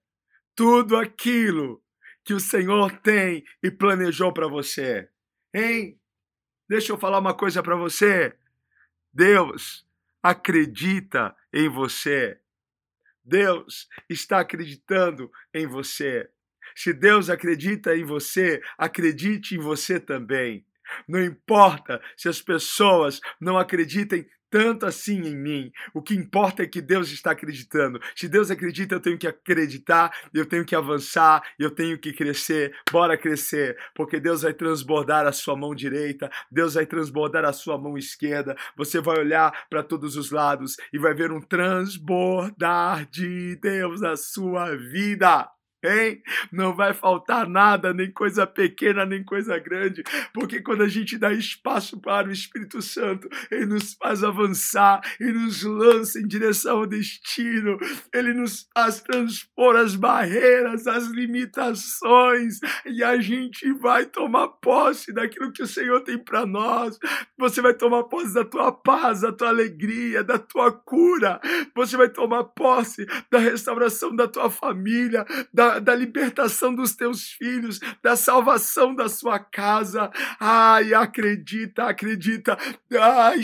tudo 0.56 0.98
aquilo 0.98 1.81
que 2.24 2.34
o 2.34 2.40
Senhor 2.40 2.92
tem 3.00 3.44
e 3.64 3.72
planejou 3.72 4.34
para 4.34 4.48
você. 4.48 5.10
Hein? 5.54 6.00
Deixa 6.70 6.92
eu 6.92 6.98
falar 6.98 7.20
uma 7.20 7.34
coisa 7.34 7.62
para 7.62 7.76
você. 7.76 8.34
Deus 9.14 9.86
acredita 10.22 11.36
em 11.54 11.68
você. 11.68 12.40
Deus 13.24 13.88
está 14.10 14.40
acreditando 14.40 15.32
em 15.54 15.68
você. 15.68 16.30
Se 16.76 16.94
Deus 16.94 17.30
acredita 17.30 17.96
em 17.96 18.04
você, 18.04 18.62
acredite 18.78 19.56
em 19.56 19.60
você 19.60 20.00
também. 20.00 20.66
Não 21.08 21.24
importa 21.24 22.02
se 22.18 22.28
as 22.28 22.42
pessoas 22.42 23.20
não 23.40 23.58
acreditem 23.58 24.28
tanto 24.52 24.86
assim 24.86 25.22
em 25.22 25.36
mim. 25.36 25.72
O 25.94 26.02
que 26.02 26.14
importa 26.14 26.62
é 26.62 26.68
que 26.68 26.82
Deus 26.82 27.10
está 27.10 27.32
acreditando. 27.32 28.00
Se 28.16 28.28
Deus 28.28 28.52
acredita, 28.52 28.96
eu 28.96 29.00
tenho 29.00 29.18
que 29.18 29.26
acreditar, 29.26 30.12
eu 30.34 30.46
tenho 30.46 30.66
que 30.66 30.76
avançar, 30.76 31.42
eu 31.58 31.72
tenho 31.72 31.98
que 31.98 32.12
crescer. 32.12 32.76
Bora 32.92 33.18
crescer, 33.18 33.78
porque 33.96 34.20
Deus 34.20 34.42
vai 34.42 34.54
transbordar 34.54 35.26
a 35.26 35.32
sua 35.32 35.56
mão 35.56 35.74
direita, 35.74 36.30
Deus 36.52 36.74
vai 36.74 36.86
transbordar 36.86 37.46
a 37.46 37.54
sua 37.54 37.78
mão 37.78 37.98
esquerda. 37.98 38.56
Você 38.76 39.00
vai 39.00 39.18
olhar 39.18 39.68
para 39.70 39.82
todos 39.82 40.18
os 40.18 40.30
lados 40.30 40.76
e 40.92 41.00
vai 41.00 41.14
ver 41.14 41.32
um 41.32 41.40
transbordar 41.42 43.10
de 43.10 43.56
Deus 43.56 44.02
na 44.02 44.18
sua 44.18 44.76
vida 44.76 45.50
hein? 45.84 46.22
Não 46.52 46.76
vai 46.76 46.94
faltar 46.94 47.48
nada, 47.48 47.94
nem 47.94 48.12
coisa 48.12 48.46
pequena, 48.46 49.06
nem 49.06 49.24
coisa 49.24 49.58
grande, 49.58 50.04
porque 50.34 50.62
quando 50.62 50.84
a 50.84 50.88
gente 50.88 51.18
dá 51.18 51.32
espaço 51.32 52.00
para 52.00 52.28
o 52.28 52.32
Espírito 52.32 52.82
Santo, 52.82 53.30
ele 53.50 53.66
nos 53.66 53.94
faz 53.94 54.24
avançar, 54.24 55.02
ele 55.20 55.34
nos 55.34 55.64
lança 55.64 56.20
em 56.20 56.28
direção 56.28 56.80
ao 56.80 56.88
destino, 56.88 57.78
ele 58.14 58.34
nos 58.34 58.68
faz 58.74 59.02
transpor 59.02 59.76
as 59.76 59.96
barreiras, 59.96 60.88
as 60.88 61.08
limitações, 61.08 62.60
e 62.86 63.04
a 63.04 63.20
gente 63.20 63.72
vai 63.74 64.06
tomar 64.06 64.48
posse 64.48 65.14
daquilo 65.14 65.52
que 65.52 65.64
o 65.64 65.68
Senhor 65.68 66.02
tem 66.02 66.18
para 66.18 66.46
nós. 66.46 66.98
Você 67.38 67.62
vai 67.62 67.74
tomar 67.74 68.04
posse 68.04 68.34
da 68.34 68.46
tua 68.46 68.72
paz, 68.72 69.22
da 69.22 69.32
tua 69.32 69.50
alegria, 69.50 70.24
da 70.24 70.38
tua 70.38 70.72
cura. 70.72 71.40
Você 71.76 71.98
vai 71.98 72.10
tomar 72.10 72.44
posse 72.44 73.06
da 73.30 73.40
restauração 73.40 74.16
da 74.16 74.28
tua 74.28 74.50
família, 74.50 75.26
da 75.54 75.71
da, 75.80 75.96
libertação 75.96 76.74
dos 76.74 76.96
teus 76.96 77.30
filhos, 77.32 77.80
da 78.02 78.16
salvação 78.16 78.94
da 78.96 79.08
sua 79.08 79.40
casa. 79.40 80.12
Ai, 80.40 80.94
acredita, 80.94 81.86
acredita. 81.86 82.58
Ai, 82.94 83.42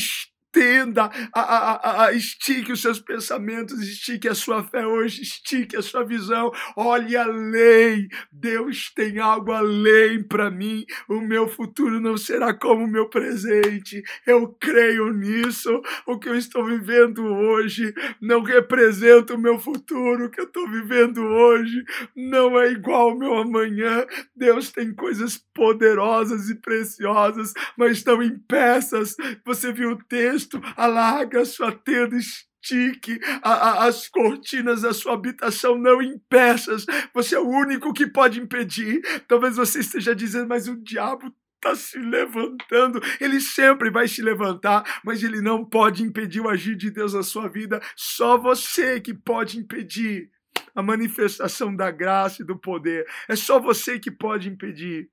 entenda, 0.58 1.10
a, 1.34 1.42
a, 1.42 2.06
a, 2.06 2.14
estique 2.14 2.72
os 2.72 2.82
seus 2.82 3.00
pensamentos, 3.00 3.80
estique 3.82 4.28
a 4.28 4.34
sua 4.34 4.64
fé 4.64 4.86
hoje, 4.88 5.22
estique 5.22 5.78
a 5.78 5.82
sua 5.82 6.04
visão, 6.04 6.52
olhe 6.76 7.16
além. 7.16 8.08
Deus 8.32 8.92
tem 8.96 9.20
algo 9.20 9.52
além 9.52 10.24
para 10.24 10.50
mim. 10.50 10.84
O 11.08 11.22
meu 11.22 11.48
futuro 11.48 12.00
não 12.00 12.18
será 12.18 12.54
como 12.54 12.86
o 12.86 12.88
meu 12.88 13.08
presente. 13.08 14.02
Eu 14.26 14.48
creio 14.60 15.14
nisso. 15.14 15.82
O 16.06 16.18
que 16.18 16.30
eu 16.30 16.36
estou 16.36 16.66
vivendo 16.66 17.24
hoje 17.24 17.94
não 18.20 18.42
representa 18.42 19.36
o 19.36 19.40
meu 19.40 19.60
futuro. 19.60 20.26
O 20.26 20.30
que 20.30 20.42
eu 20.42 20.46
estou 20.46 20.68
vivendo 20.70 21.22
hoje 21.24 21.84
não 22.16 22.60
é 22.60 22.72
igual 22.72 23.12
ao 23.12 23.18
meu 23.18 23.38
amanhã. 23.38 24.06
Deus 24.36 24.72
tem 24.72 24.94
coisas 24.94 25.38
poderosas 25.54 26.50
e 26.50 26.56
preciosas, 26.56 27.54
mas 27.78 27.98
estão 27.98 28.22
em 28.22 28.38
peças. 28.38 29.16
Você 29.46 29.72
viu 29.72 29.92
o 29.92 30.04
texto? 30.04 30.47
Cristo, 30.48 30.62
alarga 30.76 31.42
a 31.42 31.46
sua 31.46 31.72
tenda, 31.72 32.16
estique 32.16 33.20
a, 33.44 33.52
a, 33.52 33.86
as 33.86 34.08
cortinas 34.08 34.82
da 34.82 34.94
sua 34.94 35.14
habitação, 35.14 35.78
não 35.78 36.02
em 36.02 36.18
peças. 36.30 36.86
Você 37.14 37.36
é 37.36 37.40
o 37.40 37.48
único 37.48 37.94
que 37.94 38.08
pode 38.08 38.40
impedir. 38.40 39.02
Talvez 39.28 39.58
você 39.58 39.80
esteja 39.80 40.16
dizendo, 40.16 40.48
mas 40.48 40.68
o 40.68 40.82
diabo 40.82 41.34
está 41.56 41.76
se 41.76 41.98
levantando, 41.98 43.02
ele 43.20 43.42
sempre 43.42 43.90
vai 43.90 44.08
se 44.08 44.22
levantar, 44.22 45.02
mas 45.04 45.24
ele 45.24 45.42
não 45.42 45.66
pode 45.66 46.04
impedir 46.04 46.40
o 46.40 46.50
agir 46.50 46.76
de 46.76 46.92
Deus 46.92 47.14
na 47.14 47.24
sua 47.24 47.48
vida. 47.50 47.82
Só 47.96 48.38
você 48.38 49.02
que 49.02 49.14
pode 49.14 49.58
impedir 49.58 50.30
a 50.76 50.84
manifestação 50.84 51.76
da 51.76 51.90
graça 51.90 52.44
e 52.44 52.46
do 52.46 52.58
poder. 52.58 53.08
É 53.28 53.36
só 53.36 53.60
você 53.60 54.00
que 54.00 54.12
pode 54.12 54.48
impedir. 54.48 55.10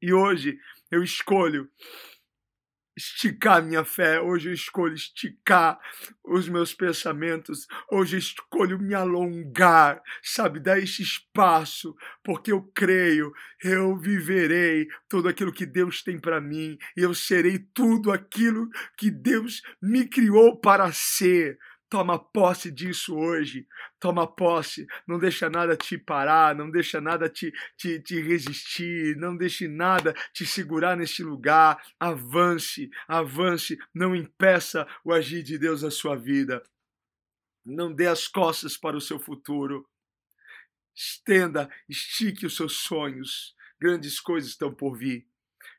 E 0.00 0.12
hoje 0.12 0.58
eu 0.90 1.02
escolho 1.02 1.68
esticar 2.98 3.62
minha 3.62 3.84
fé, 3.84 4.20
hoje 4.20 4.48
eu 4.48 4.52
escolho 4.52 4.94
esticar 4.94 5.78
os 6.24 6.48
meus 6.48 6.74
pensamentos, 6.74 7.66
hoje 7.90 8.16
eu 8.16 8.18
escolho 8.18 8.78
me 8.78 8.92
alongar, 8.92 10.02
sabe, 10.22 10.58
dar 10.58 10.78
esse 10.78 11.02
espaço, 11.02 11.94
porque 12.24 12.50
eu 12.50 12.62
creio, 12.74 13.32
eu 13.62 13.96
viverei 13.96 14.88
tudo 15.08 15.28
aquilo 15.28 15.52
que 15.52 15.64
Deus 15.64 16.02
tem 16.02 16.18
para 16.18 16.40
mim, 16.40 16.76
eu 16.96 17.14
serei 17.14 17.58
tudo 17.72 18.10
aquilo 18.10 18.68
que 18.96 19.10
Deus 19.10 19.62
me 19.80 20.04
criou 20.06 20.58
para 20.60 20.92
ser. 20.92 21.56
Toma 21.88 22.18
posse 22.18 22.70
disso 22.70 23.16
hoje. 23.16 23.66
Toma 23.98 24.26
posse. 24.26 24.86
Não 25.06 25.18
deixa 25.18 25.48
nada 25.48 25.74
te 25.74 25.96
parar, 25.96 26.54
não 26.54 26.70
deixa 26.70 27.00
nada 27.00 27.30
te, 27.30 27.52
te, 27.76 27.98
te 28.00 28.20
resistir, 28.20 29.16
não 29.16 29.34
deixe 29.34 29.66
nada 29.66 30.12
te 30.32 30.44
segurar 30.44 30.96
neste 30.96 31.22
lugar. 31.22 31.82
Avance, 31.98 32.90
avance. 33.06 33.78
Não 33.94 34.14
impeça 34.14 34.86
o 35.02 35.12
agir 35.12 35.42
de 35.42 35.58
Deus 35.58 35.82
na 35.82 35.90
sua 35.90 36.14
vida. 36.14 36.62
Não 37.64 37.92
dê 37.92 38.06
as 38.06 38.28
costas 38.28 38.76
para 38.76 38.96
o 38.96 39.00
seu 39.00 39.18
futuro. 39.18 39.88
Estenda, 40.94 41.70
estique 41.88 42.44
os 42.44 42.54
seus 42.56 42.78
sonhos. 42.78 43.54
Grandes 43.80 44.20
coisas 44.20 44.50
estão 44.50 44.74
por 44.74 44.96
vir. 44.98 45.26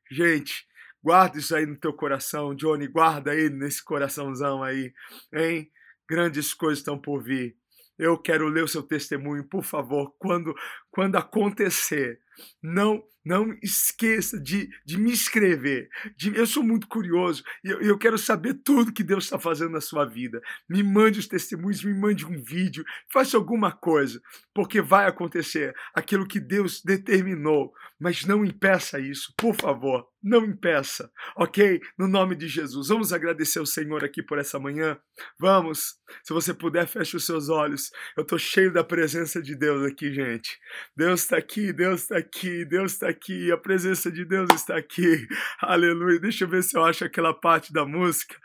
Gente, 0.10 0.66
guarda 1.04 1.38
isso 1.38 1.56
aí 1.56 1.68
no 1.68 1.78
teu 1.78 1.94
coração, 1.94 2.56
Johnny. 2.56 2.88
Guarda 2.88 3.32
aí 3.32 3.50
nesse 3.50 3.84
coraçãozão 3.84 4.64
aí, 4.64 4.92
hein? 5.32 5.72
Grandes 6.10 6.54
coisas 6.54 6.80
estão 6.80 6.98
por 6.98 7.22
vir. 7.22 7.56
Eu 7.98 8.18
quero 8.18 8.48
ler 8.48 8.64
o 8.64 8.68
seu 8.68 8.82
testemunho, 8.82 9.44
por 9.44 9.64
favor, 9.64 10.16
quando, 10.18 10.56
quando 11.00 11.16
acontecer. 11.16 12.20
Não 12.62 13.02
não 13.24 13.54
esqueça 13.62 14.40
de, 14.40 14.70
de 14.86 14.98
me 14.98 15.12
escrever. 15.12 15.90
De, 16.16 16.36
eu 16.36 16.48
sou 16.48 16.64
muito 16.64 16.88
curioso 16.88 17.44
e 17.64 17.70
eu, 17.70 17.82
eu 17.82 17.98
quero 17.98 18.18
saber 18.18 18.56
tudo 18.64 18.94
que 18.94 19.04
Deus 19.04 19.26
está 19.26 19.38
fazendo 19.38 19.72
na 19.72 19.82
sua 19.82 20.06
vida. 20.06 20.42
Me 20.68 20.82
mande 20.82 21.20
os 21.20 21.28
testemunhos, 21.28 21.84
me 21.84 21.94
mande 21.94 22.26
um 22.26 22.42
vídeo, 22.42 22.84
faça 23.12 23.38
alguma 23.38 23.72
coisa, 23.72 24.22
porque 24.54 24.82
vai 24.82 25.06
acontecer 25.06 25.76
aquilo 25.94 26.28
que 26.28 26.40
Deus 26.40 26.82
determinou. 26.82 27.74
Mas 28.00 28.24
não 28.26 28.46
impeça 28.46 29.00
isso, 29.00 29.34
por 29.38 29.54
favor, 29.54 30.08
não 30.24 30.46
impeça, 30.46 31.12
ok? 31.36 31.82
No 31.98 32.08
nome 32.08 32.36
de 32.36 32.48
Jesus. 32.48 32.88
Vamos 32.88 33.12
agradecer 33.12 33.60
ao 33.60 33.66
Senhor 33.66 34.04
aqui 34.06 34.24
por 34.24 34.40
essa 34.40 34.58
manhã. 34.58 34.98
Vamos, 35.38 35.96
se 36.24 36.34
você 36.34 36.54
puder, 36.54 36.88
feche 36.88 37.18
os 37.18 37.26
seus 37.26 37.50
olhos. 37.50 37.92
Eu 38.16 38.24
estou 38.24 38.40
cheio 38.40 38.72
da 38.72 38.84
presença 38.84 39.42
de 39.42 39.54
Deus 39.54 39.86
aqui, 39.86 40.14
gente. 40.14 40.58
Deus 40.96 41.22
está 41.22 41.38
aqui, 41.38 41.72
Deus 41.72 42.02
está 42.02 42.18
aqui, 42.18 42.66
Deus 42.66 42.94
está 42.94 43.10
aqui, 43.10 43.52
a 43.52 43.58
presença 43.58 44.12
de 44.12 44.26
Deus 44.26 44.50
está 44.54 44.78
aqui. 44.78 45.28
Aleluia. 45.62 46.20
Deixa 46.20 46.44
eu 46.44 46.50
ver 46.50 46.64
se 46.64 46.78
eu 46.78 46.84
acho 46.84 47.06
aquela 47.06 47.34
parte 47.34 47.72
da 47.72 47.86
música. 47.86 48.36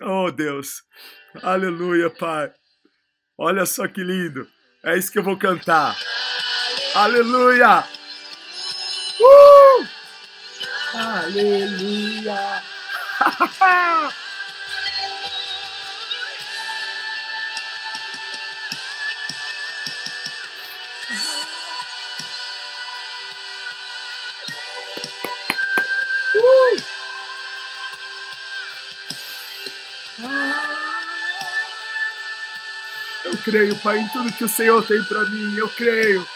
Oh, 0.00 0.30
Deus. 0.30 0.82
Aleluia, 1.42 2.08
Pai. 2.10 2.52
Olha 3.36 3.66
só 3.66 3.86
que 3.86 4.02
lindo. 4.02 4.46
É 4.84 4.96
isso 4.96 5.12
que 5.12 5.18
eu 5.18 5.22
vou 5.22 5.36
cantar. 5.36 5.96
Aleluia. 6.94 7.84
Uh! 9.20 9.86
Aleluia. 10.94 12.62
creio, 33.48 33.76
Pai, 33.76 33.98
em 33.98 34.08
tudo 34.08 34.32
que 34.32 34.44
o 34.44 34.48
Senhor 34.48 34.84
tem 34.86 35.02
para 35.04 35.24
mim. 35.24 35.56
Eu 35.56 35.68
creio. 35.70 36.26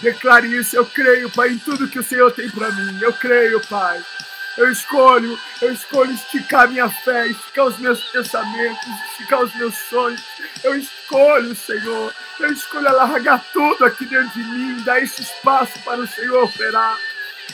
Declare 0.00 0.46
isso. 0.56 0.76
Eu 0.76 0.86
creio, 0.86 1.30
Pai, 1.30 1.50
em 1.50 1.58
tudo 1.58 1.88
que 1.88 1.98
o 1.98 2.02
Senhor 2.02 2.30
tem 2.32 2.48
para 2.50 2.70
mim. 2.70 2.98
Eu 3.00 3.12
creio, 3.12 3.60
Pai. 3.66 4.02
Eu 4.56 4.72
escolho, 4.72 5.38
eu 5.62 5.72
escolho 5.72 6.10
esticar 6.10 6.68
minha 6.68 6.90
fé, 6.90 7.28
esticar 7.28 7.66
os 7.66 7.78
meus 7.78 8.02
pensamentos, 8.10 8.88
esticar 9.12 9.40
os 9.40 9.54
meus 9.54 9.76
sonhos. 9.88 10.20
Eu 10.64 10.76
escolho, 10.76 11.54
Senhor. 11.54 12.12
Eu 12.40 12.52
escolho 12.52 12.92
largar 12.92 13.44
tudo 13.52 13.84
aqui 13.84 14.04
dentro 14.04 14.30
de 14.30 14.42
mim, 14.42 14.82
dar 14.82 15.00
esse 15.00 15.22
espaço 15.22 15.78
para 15.84 16.00
o 16.00 16.08
Senhor 16.08 16.42
operar. 16.42 16.98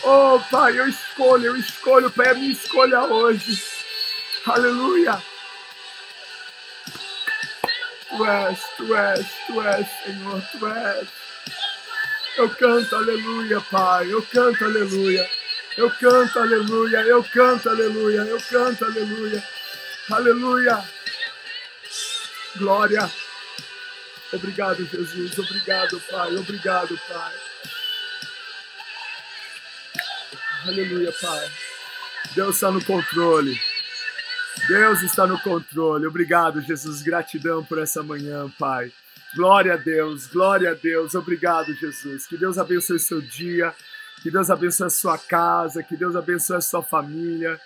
Oh, 0.03 0.41
Pai, 0.51 0.79
eu 0.79 0.89
escolho, 0.89 1.47
eu 1.47 1.57
escolho, 1.57 2.11
Pai, 2.11 2.31
a 2.31 2.35
minha 2.35 2.53
escolha 2.53 3.03
hoje. 3.03 3.63
Aleluia. 4.47 5.34
Tu 8.17 8.25
és, 8.25 8.61
tu 8.77 8.95
és, 8.95 9.27
tu 9.47 9.61
és, 9.61 9.87
Senhor, 10.05 10.43
tu 10.53 10.67
és. 10.69 11.09
Eu 12.37 12.49
canto 12.51 12.97
aleluia, 12.97 13.61
Pai, 13.61 14.13
eu 14.13 14.23
canto 14.23 14.65
aleluia. 14.65 15.29
Eu 15.77 15.91
canto 15.91 16.39
aleluia, 16.39 16.99
eu 17.01 17.25
canto 17.25 17.69
aleluia, 17.69 18.21
eu 18.21 18.41
canto 18.41 18.85
aleluia. 18.85 19.43
Aleluia. 20.13 20.85
Glória. 22.57 23.11
Obrigado, 24.33 24.85
Jesus. 24.87 25.37
Obrigado, 25.37 26.01
Pai. 26.09 26.37
Obrigado, 26.37 26.97
Pai. 27.09 27.35
Aleluia, 30.67 31.13
Pai. 31.21 31.53
Deus 32.37 32.55
está 32.55 32.71
no 32.71 32.85
controle. 32.85 33.74
Deus 34.69 35.03
está 35.03 35.27
no 35.27 35.39
controle. 35.41 36.07
Obrigado, 36.07 36.61
Jesus. 36.61 37.03
Gratidão 37.03 37.65
por 37.65 37.79
essa 37.79 38.03
manhã, 38.03 38.51
Pai. 38.59 38.93
Glória 39.35 39.75
a 39.75 39.77
Deus, 39.77 40.27
glória 40.27 40.71
a 40.71 40.75
Deus. 40.75 41.15
Obrigado, 41.15 41.75
Jesus. 41.75 42.27
Que 42.27 42.37
Deus 42.37 42.57
abençoe 42.57 42.99
seu 42.99 43.21
dia. 43.21 43.75
Que 44.23 44.31
Deus 44.31 44.49
abençoe 44.49 44.87
a 44.87 44.91
sua 44.91 45.19
casa. 45.19 45.83
Que 45.83 45.97
Deus 45.97 46.15
abençoe 46.15 46.57
a 46.57 46.61
sua 46.61 46.83
família. 46.83 47.61